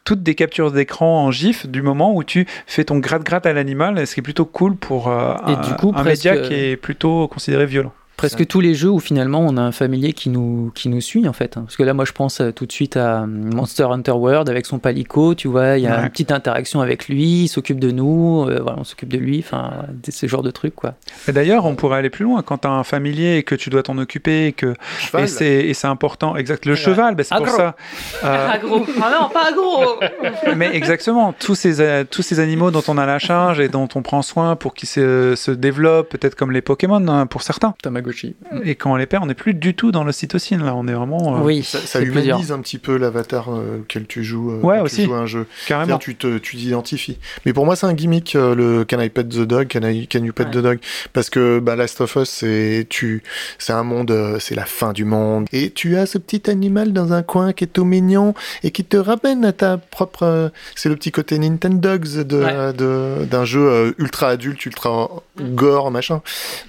[0.03, 4.05] toutes des captures d'écran en GIF du moment où tu fais ton gratte-gratte à l'animal,
[4.05, 6.53] ce qui est plutôt cool pour euh, Et un, du coup, un presque- média qui
[6.53, 7.93] est plutôt considéré violent.
[8.17, 11.27] Presque tous les jeux où finalement on a un familier qui nous, qui nous suit
[11.27, 11.55] en fait.
[11.55, 14.49] Parce que là, moi je pense euh, tout de suite à euh, Monster Hunter World
[14.49, 16.03] avec son palico, tu vois, il y a Ouais.
[16.03, 19.39] une petite interaction avec lui, il s'occupe de nous, euh, voilà, on s'occupe de lui,
[19.39, 20.93] enfin, des- ce genre de trucs quoi.
[21.27, 23.69] Et D'ailleurs, on pourrait aller plus loin quand tu as un familier et que tu
[23.69, 25.23] dois t'en occuper et que Cheval.
[25.23, 26.35] et c'est et c'est important.
[26.37, 26.65] Exact.
[26.65, 27.75] Le cheval, bah, c'est pour ça.
[28.23, 28.85] Euh, Agro.
[29.01, 29.99] Ah non, pas agro
[30.55, 33.87] mais exactement, tous ces, euh, tous ces animaux dont on a la charge et dont
[33.95, 37.73] on prend soin pour qu'ils se, se développent, peut-être comme les Pokémon hein, pour certains.
[38.03, 38.35] Tamagotchi.
[38.63, 40.75] Et quand on les perd, on n'est plus du tout dans l'ocytocine, là.
[40.75, 41.37] On est vraiment.
[41.37, 44.79] euh, Oui, Ça, ça humanise un petit peu l'avatar euh, auquel tu joues, euh, Ouais,
[44.79, 44.97] aussi.
[44.97, 45.45] tu joues à un jeu.
[45.67, 45.97] Carrément.
[45.97, 47.17] Tu te, tu t'identifies.
[47.45, 50.07] Mais pour moi, c'est un gimmick, euh, le Can I Pet the Dog, Can, I,
[50.07, 50.51] can You Pet Ouais.
[50.51, 50.79] the Dog,
[51.13, 53.23] parce que bah, Last of Us, c'est tu,
[53.57, 56.93] c'est un monde, euh, c'est la fin du monde, et tu as ce petit animal
[56.93, 58.33] dans un coin qui est tout mignon
[58.63, 60.51] et qui te ramène à ta propre.
[60.75, 62.73] c'est le petit côté Nintendogs de Ouais.
[62.73, 66.21] de- d'un jeu euh, ultra adulte, ultra gore, machin.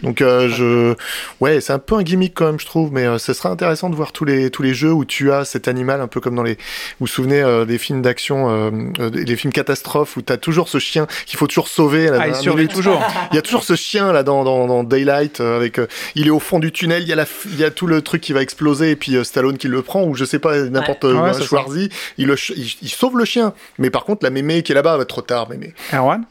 [0.02, 0.94] Donc euh, je,
[1.40, 3.90] ouais, c'est un peu un gimmick quand même, je trouve, mais euh, ce sera intéressant
[3.90, 6.34] de voir tous les tous les jeux où tu as cet animal un peu comme
[6.34, 6.58] dans les vous
[7.00, 8.70] vous souvenez euh, des films d'action, euh,
[9.00, 12.08] euh, les films catastrophes où t'as toujours ce chien qu'il faut toujours sauver.
[12.08, 13.00] Là, Ah, il survit toujours.
[13.32, 15.80] Il y a toujours ce chien là dans, dans, dans Daylight avec
[16.14, 18.00] il est au fond du tunnel, il y a la il y a tout le
[18.02, 21.04] truc qui va exploser et puis Stallone qui le prend ou je sais pas n'importe
[21.04, 21.12] Ouais.
[21.20, 21.42] Ouais.
[21.42, 23.52] Schwarzy, il, le il, il sauve le chien.
[23.78, 25.74] Mais par contre la mémé qui est là-bas va trop tard mémé.
[25.92, 26.24] Erwan?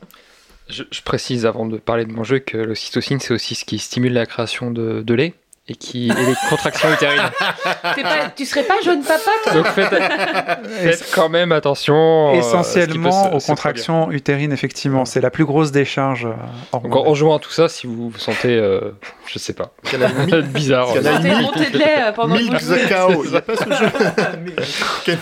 [0.70, 4.14] Je, précise avant de parler de mon jeu que l'ocytocine, c'est aussi ce qui stimule
[4.14, 5.34] la création de, de lait
[5.70, 7.22] et, qui, et les contractions utérines.
[7.84, 9.90] Pas- Tu serais pas jeune papa, toi Donc faites,
[10.82, 12.30] faites quand même attention.
[12.30, 15.06] euh, peut Essentiellement se- aux contractions utérines, effectivement.
[15.06, 16.26] C'est la plus grosse décharge.
[16.26, 18.92] euh, Donc en, en jouant à tout ça, si vous vous sentez, euh,
[19.26, 20.88] je sais pas, Il y en a mille- bizarre.
[20.96, 23.24] Il y en a T'es mille- monté de lait euh, pendant Milk que the cow,
[23.24, 23.92] il y a pas ce jeu.
[25.06, 25.18] Quel-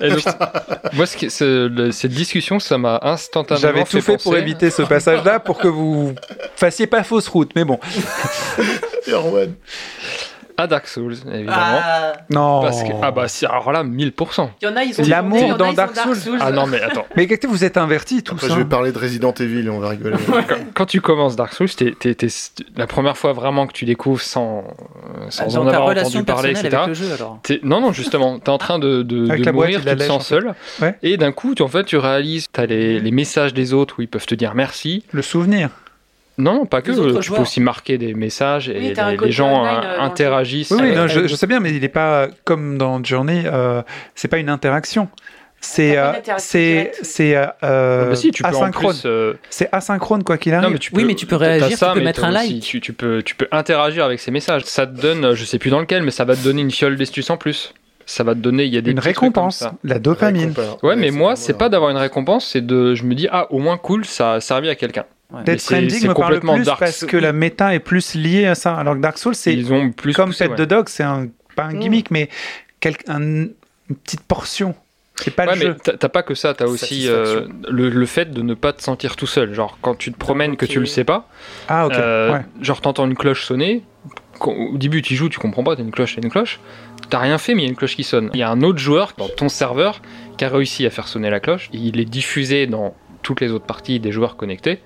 [0.00, 0.24] Et donc,
[0.94, 4.38] moi, ce qui- ce- le- cette discussion, ça m'a instantanément J'avais tout fait pour penser-
[4.40, 6.12] éviter ce passage-là pour que vous
[6.56, 7.52] fassiez pas fausse route.
[7.54, 7.78] Mais bon.
[9.08, 9.54] Erwan.
[10.58, 11.54] à Dark Souls, évidemment.
[11.84, 12.62] Ah, Non.
[12.62, 14.48] Parce que, ah bah, si, alors là, 1000%.
[14.62, 15.94] Il y en a, ils ont L'amour il y en a, dans ils ont Dark
[15.96, 16.38] Souls.
[16.40, 17.04] Ah non, mais attends.
[17.16, 18.36] Mais écoutez, vous êtes invertis tous.
[18.36, 18.56] Après, je hein.
[18.56, 20.16] vais parler de Resident Evil et on va rigoler.
[20.48, 22.28] quand, quand tu commences Dark Souls, t'es, t'es- t'es-
[22.74, 24.64] la première fois vraiment que tu découvres sans,
[25.28, 26.82] sans dans en ta avoir relation entendu parler, personnelle etc.
[26.84, 27.38] avec le jeu alors.
[27.42, 29.84] T'es- non, non, justement, t'es en train de, de, Avec de la boîte, mourir, il
[29.84, 30.54] la tu te lèche, sens en seul.
[30.80, 30.94] Ouais.
[31.02, 34.02] Et d'un coup, tu, en fait, tu réalises, t'as les, les messages des autres où
[34.02, 35.04] ils peuvent te dire merci.
[35.12, 35.68] Le souvenir.
[36.38, 36.92] Non, non, pas que.
[37.20, 40.70] Tu peux aussi marquer des messages et Oui, les, gens online, euh, interagissent.
[40.70, 43.44] Oui, oui, non, je, je sais bien, mais il n'est pas comme dans Journey.
[43.46, 43.82] euh,
[44.14, 45.08] c'est pas une interaction.
[45.58, 48.92] C'est euh, c'est c'est euh, euh, Bah si, tu peux en asynchrone.
[48.94, 50.66] plus, euh, C'est asynchrone quoi qu'il arrive.
[50.68, 52.62] Non, mais tu Oui, peux- mais tu peux réagir, tu peux mettre un aussi- like.
[52.62, 54.62] Tu, tu peux, tu peux interagir avec ces messages.
[54.64, 56.96] Ça te donne, je sais plus dans lequel, mais ça va te donner une fiole
[56.96, 57.72] d'astuce en plus.
[58.04, 59.72] Ça va te donner, il y a des une comme récompense, ça.
[59.82, 60.50] la dopamine.
[60.50, 60.82] Récompense.
[60.82, 63.48] Ouais, mais moi, c'est c'est pas d'avoir une récompense, c'est de, je me dis, ah,
[63.50, 65.06] au moins cool, ça a servi à quelqu'un.
[65.32, 65.42] Ouais.
[65.44, 67.08] Death Stranding me parle plus Dark parce Souls.
[67.08, 68.76] que la méta est plus liée à ça.
[68.76, 70.56] Alors que Dark Souls, c'est Ils ont plus comme Pet ouais.
[70.56, 71.80] the Dog, c'est un, pas un Mm.
[71.80, 72.28] gimmick, mais
[72.80, 74.74] quel- un- une petite portion.
[75.16, 75.76] C'est pas Ouais, le mais jeu.
[75.98, 79.16] t'as pas que ça, t'as aussi euh, le, le fait de ne pas te sentir
[79.16, 79.54] tout seul.
[79.54, 81.26] Genre, quand tu te promènes que tu le sais pas,
[81.68, 81.94] Ah, ok.
[81.94, 82.40] euh, ouais.
[82.60, 83.82] genre t'entends une cloche sonner,
[84.38, 86.60] quand- au début tu joues, tu comprends pas, t'as une cloche, t'as une cloche,
[87.08, 88.30] t'as rien fait, mais il y a une cloche qui sonne.
[88.34, 90.02] Il y a un autre joueur dans ton serveur
[90.36, 93.64] qui a réussi à faire sonner la cloche, il est diffusé dans toutes les autres
[93.66, 94.80] parties des joueurs connectés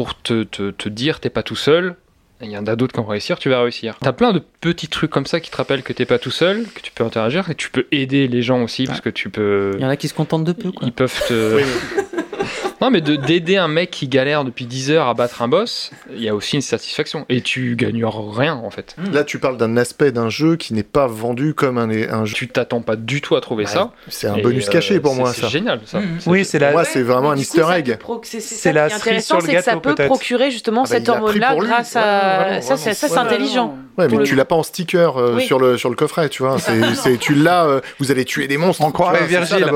[0.00, 1.94] pour te, te, te dire t'es pas tout seul.
[2.40, 3.98] Il y en a d'autres qui vont réussir, tu vas réussir.
[4.00, 6.64] T'as plein de petits trucs comme ça qui te rappellent que t'es pas tout seul,
[6.74, 9.72] que tu peux interagir et tu peux aider les gens aussi parce que tu peux.
[9.74, 10.86] Il y en a qui se contentent de peu, quoi.
[10.86, 11.62] Ils peuvent te.
[12.80, 15.90] Non, mais de- d'aider un mec qui galère depuis 10 heures à battre un boss,
[16.14, 17.26] il y a aussi une satisfaction.
[17.28, 18.96] Et tu gagnes rien en fait.
[19.12, 22.34] Là, tu parles d'un aspect d'un jeu qui n'est pas vendu comme un, un jeu.
[22.34, 23.92] Tu t'attends pas du tout à trouver Ouais, ça.
[24.08, 25.48] C'est un bonus euh, caché pour c'est- moi, C'est ça.
[25.48, 26.00] génial ça.
[26.00, 26.18] Mhm.
[26.26, 26.72] Oui, c'est la.
[26.72, 27.98] Moi, c'est vraiment un easter egg.
[28.22, 30.04] C'est c'est C'est la qui est cerise intéressant, sur le c'est que ça gâteau, peut
[30.06, 32.60] procurer justement Ah bah, cet il a pris hormone-là grâce à.
[32.62, 33.76] Ça, c'est c'est intelligent.
[33.98, 36.58] Ouais, mais tu l'as pas en sticker euh, sur, le, sur le coffret, tu vois.
[36.58, 38.82] C'est, c'est- tu l'as, euh, vous allez tuer des monstres.
[38.82, 39.66] On croirait c'est Virgile.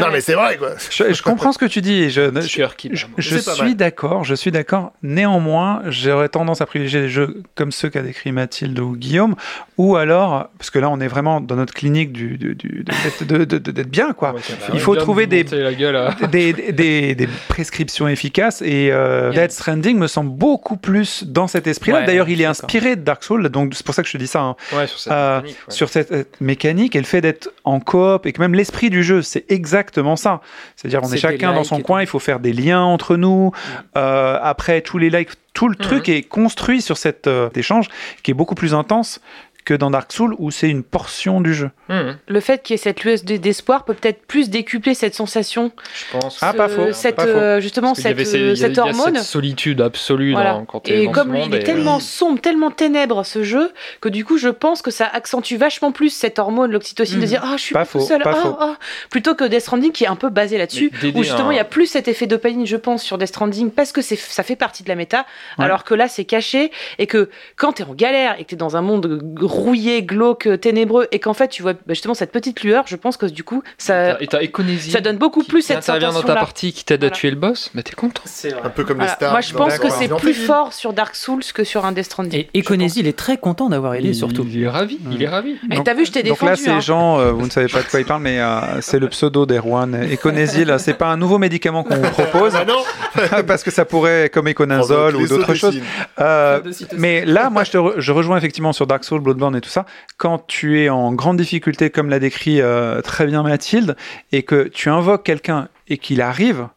[0.00, 0.70] Non, mais c'est vrai, quoi.
[0.90, 2.07] Je comprends ce que tu dis.
[2.08, 4.92] Et Je, qui suis d'accord, je suis d'accord.
[5.02, 9.34] Néanmoins, j'aurais tendance à privilégier des jeux comme ceux qu'a décrit Mathilde ou Guillaume,
[9.76, 13.24] ou alors, parce que là, on est vraiment dans notre clinique du, du, du- de-
[13.24, 14.32] de- de- de- d'être bien, quoi.
[14.34, 14.40] Ouais,
[14.74, 19.46] Il faut trouver vous des- gueule des, des, des prescriptions efficaces et euh, Yeah.
[19.46, 22.00] Death Stranding me semble beaucoup plus dans cet esprit-là.
[22.00, 24.18] Ouais, D'ailleurs, il est inspiré de Dark Souls, donc c'est pour ça que je te
[24.18, 24.40] dis ça.
[24.42, 24.56] hein.
[24.72, 25.74] Ouais, sur cette Euh, mécanique, ouais.
[25.74, 29.02] Sur cette euh, mécanique et le fait d'être en coop et que même l'esprit du
[29.02, 30.40] jeu, c'est exactement ça.
[30.76, 33.52] C'est-à-dire, on est chacun dans son coin, il faut faire des liens entre nous.
[33.96, 37.88] Euh, après, tous les likes, tout le truc est construit sur cet euh, échange
[38.22, 39.20] qui est beaucoup plus intense
[39.68, 41.70] que dans Dark Souls où c'est une portion du jeu.
[41.90, 45.72] Mhm, Le fait qu'il y ait cette lueur d'espoir peut peut-être plus décupler cette sensation,
[45.94, 46.38] je pense.
[46.40, 47.28] Ah, ce- pas faux, cette pas faux.
[47.28, 49.16] euh, justement cette, avait ces- il y a- euh, cette il y a hormone.
[49.16, 50.54] cette solitude absolue Voilà.
[50.54, 53.42] dans, quand t'es Et dans comme ce il est et- tellement sombre, tellement ténèbre ce
[53.42, 57.22] jeu, que du coup je pense que ça accentue vachement plus cette hormone, l'oxytocine, de
[57.24, 57.28] Mhm.
[57.28, 58.56] dire ah je suis Pas tout seul, pas ah, faux.
[58.58, 58.76] ah,
[59.10, 61.60] plutôt que Death Stranding qui est un peu basé là-dessus, où justement un- il y
[61.60, 64.82] a plus cet effet dopamine, je pense, sur Death Stranding parce que ça fait partie
[64.82, 65.26] de la méta,
[65.58, 65.66] Ouais.
[65.66, 68.78] alors que là c'est caché et que quand t'es en galère et que t'es dans
[68.78, 69.20] un monde
[69.58, 73.16] rouillé, glauque, ténébreux et qu'en fait tu vois bah, justement cette petite lueur, je pense
[73.16, 76.22] que du coup ça Et t'as Econezy ça donne beaucoup qui- plus cette intervient dans
[76.22, 77.16] ta partie qui t'aide à Voilà.
[77.16, 78.22] tuer le boss, bah t'es content.
[78.24, 79.14] C'est Un peu comme les Voilà.
[79.14, 79.32] stars.
[79.32, 82.46] Moi je pense que c'est plus fort sur Dark Souls que sur un Death Stranding.
[82.54, 84.46] Et Econesi, il est très content d'avoir aidé, surtout.
[84.48, 85.56] il est ravi, il est ravi.
[85.68, 86.50] Mais Donc- t'as vu, je t'ai Donc défendu.
[86.52, 86.80] là, ces hein.
[86.80, 89.46] gens, euh, vous ne savez pas de quoi ils parlent, mais euh, c'est le pseudo
[89.46, 89.94] d'Erwan.
[90.12, 92.82] Econesil, c'est pas un nouveau médicament qu'on vous propose, Ah non
[93.46, 95.80] parce que ça pourrait, comme Econazole ou Les d'autres choses.
[96.20, 96.60] Euh,
[96.96, 99.86] mais là, moi, je rejoins effectivement sur Dark Souls, Bloodborne et tout ça.
[100.16, 103.96] Quand tu es en grande difficulté, comme l'a décrit euh, très bien Mathilde,
[104.32, 106.68] et que tu invoques quelqu'un et qu'il arrive,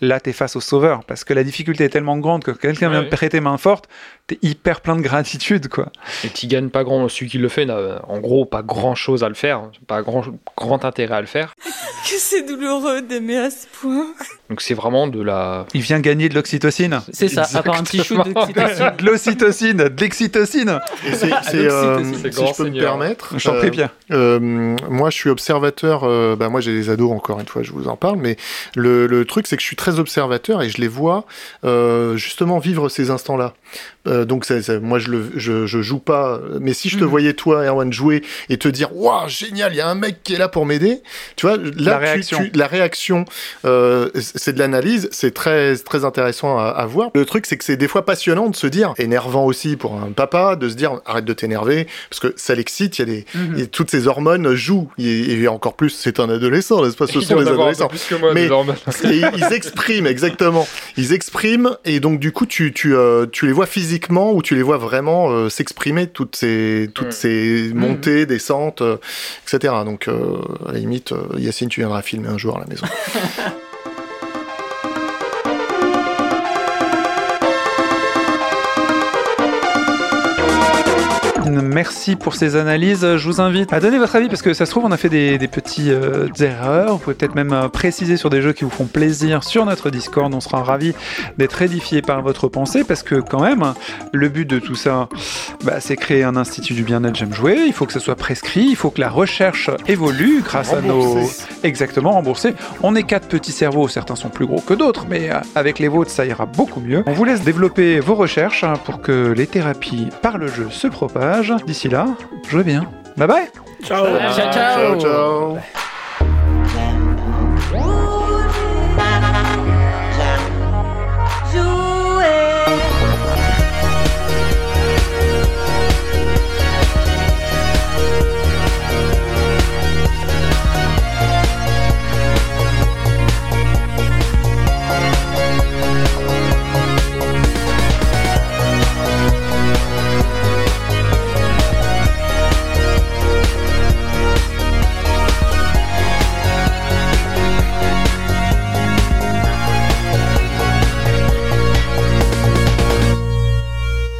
[0.00, 1.04] là, tu es face au sauveur.
[1.04, 3.08] Parce que la difficulté est tellement grande que quelqu'un vient Ouais.
[3.08, 3.88] te prêter main forte,
[4.28, 5.90] tu es hyper plein de gratitude, quoi.
[6.24, 9.24] Et tu gagnes pas grand, celui qui le fait n'a en gros pas grand chose
[9.24, 10.24] à le faire, pas grand,
[10.56, 11.54] grand intérêt à le faire.
[12.02, 14.08] Que c'est douloureux d'aimer à ce point.
[14.50, 15.66] Donc c'est vraiment de la.
[15.72, 17.00] Il vient gagner de l'oxytocine.
[17.12, 18.92] C'est ça, à part un petit shoot d'oxytocine.
[18.98, 20.80] de l'ocytocine, de l'excytocine.
[21.06, 23.38] Et c'est, euh, C'est si je peux me permettre.
[23.38, 23.90] Je t'en euh, prie, Pierre.
[24.10, 24.40] Euh,
[24.90, 26.02] moi, je suis observateur.
[26.02, 28.18] euh, bah, moi, j'ai des ados, encore une fois, je vous en parle.
[28.18, 28.36] Mais
[28.74, 31.24] le, le truc, c'est que je suis très observateur et je les vois
[31.64, 33.54] euh, justement vivre ces instants-là.
[34.08, 36.40] Euh, donc, ça- ça- moi, je, le, je, je joue pas.
[36.60, 37.10] Mais si je te Mhm.
[37.10, 40.34] voyais, toi, Erwan, jouer et te dire Waouh, génial, il y a un mec qui
[40.34, 41.02] est là pour m'aider.
[41.36, 42.38] Tu vois, là, La réaction.
[42.38, 43.24] tu- la réaction,
[43.64, 45.08] euh, c'est de l'analyse.
[45.12, 47.10] C'est très, très intéressant à, à voir.
[47.14, 50.10] Le truc, c'est que c'est des fois passionnant de se dire, énervant aussi pour un
[50.12, 52.98] papa, de se dire Arrête de t'énerver, parce que ça l'excite.
[52.98, 53.58] Il y a des, Mhm.
[53.60, 54.90] et toutes ces hormones jouent.
[54.98, 57.88] Et, et encore plus, c'est un adolescent, n'est-ce pas Ce sont les adolescents.
[57.88, 58.48] plus que moi, Mais-
[59.36, 60.66] ils expriment, exactement.
[60.96, 64.54] Ils expriment, et donc du coup, tu, tu, euh, tu les vois physiquement ou tu
[64.54, 67.12] les vois vraiment euh, s'exprimer, toutes ces, toutes Mm.
[67.12, 68.96] ces montées, descentes, euh,
[69.46, 69.74] etc.
[69.84, 70.36] Donc, euh,
[70.68, 72.86] à la limite, euh, Yacine, tu viendras filmer un jour à la maison.
[81.60, 83.16] Merci pour ces analyses.
[83.16, 85.08] Je vous invite à donner votre avis parce que ça se trouve, on a fait
[85.08, 86.92] des, des petites euh, erreurs.
[86.92, 89.90] Vous pouvez peut-être même euh, préciser sur des jeux qui vous font plaisir sur notre
[89.90, 90.32] Discord.
[90.32, 90.94] On sera ravis
[91.38, 93.74] d'être édifiés par votre pensée parce que, quand même,
[94.12, 95.08] le but de tout ça,
[95.64, 97.16] bah, c'est créer un institut du bien-être.
[97.16, 97.58] J'aime jouer.
[97.66, 98.66] Il faut que ça soit prescrit.
[98.68, 101.18] Il faut que la recherche évolue grâce à nos.
[101.62, 102.54] Exactement, remboursé.
[102.82, 103.88] On est quatre petits cerveaux.
[103.88, 107.02] Certains sont plus gros que d'autres, mais euh, avec les vôtres, ça ira beaucoup mieux.
[107.06, 110.86] On vous laisse développer vos recherches hein, pour que les thérapies par le jeu se
[110.86, 111.41] propagent.
[111.66, 112.06] D'ici là,
[112.48, 112.86] jouez bien.
[113.16, 113.48] Bye bye
[113.82, 114.06] Ciao.
[114.34, 115.00] Ciao, ciao.
[115.00, 115.58] ciao,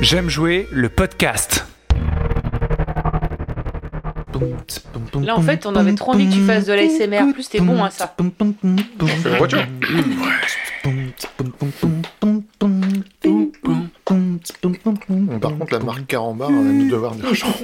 [0.03, 1.65] J'aime jouer le podcast.
[5.23, 7.21] Là, en fait, on avait trop envie que tu fasses de l'ASMR.
[7.21, 8.13] En plus, t'es bon à ça.
[9.25, 9.65] La voiture.
[15.41, 17.55] Par contre, la marque Carambar, elle va nous devoir de l'argent.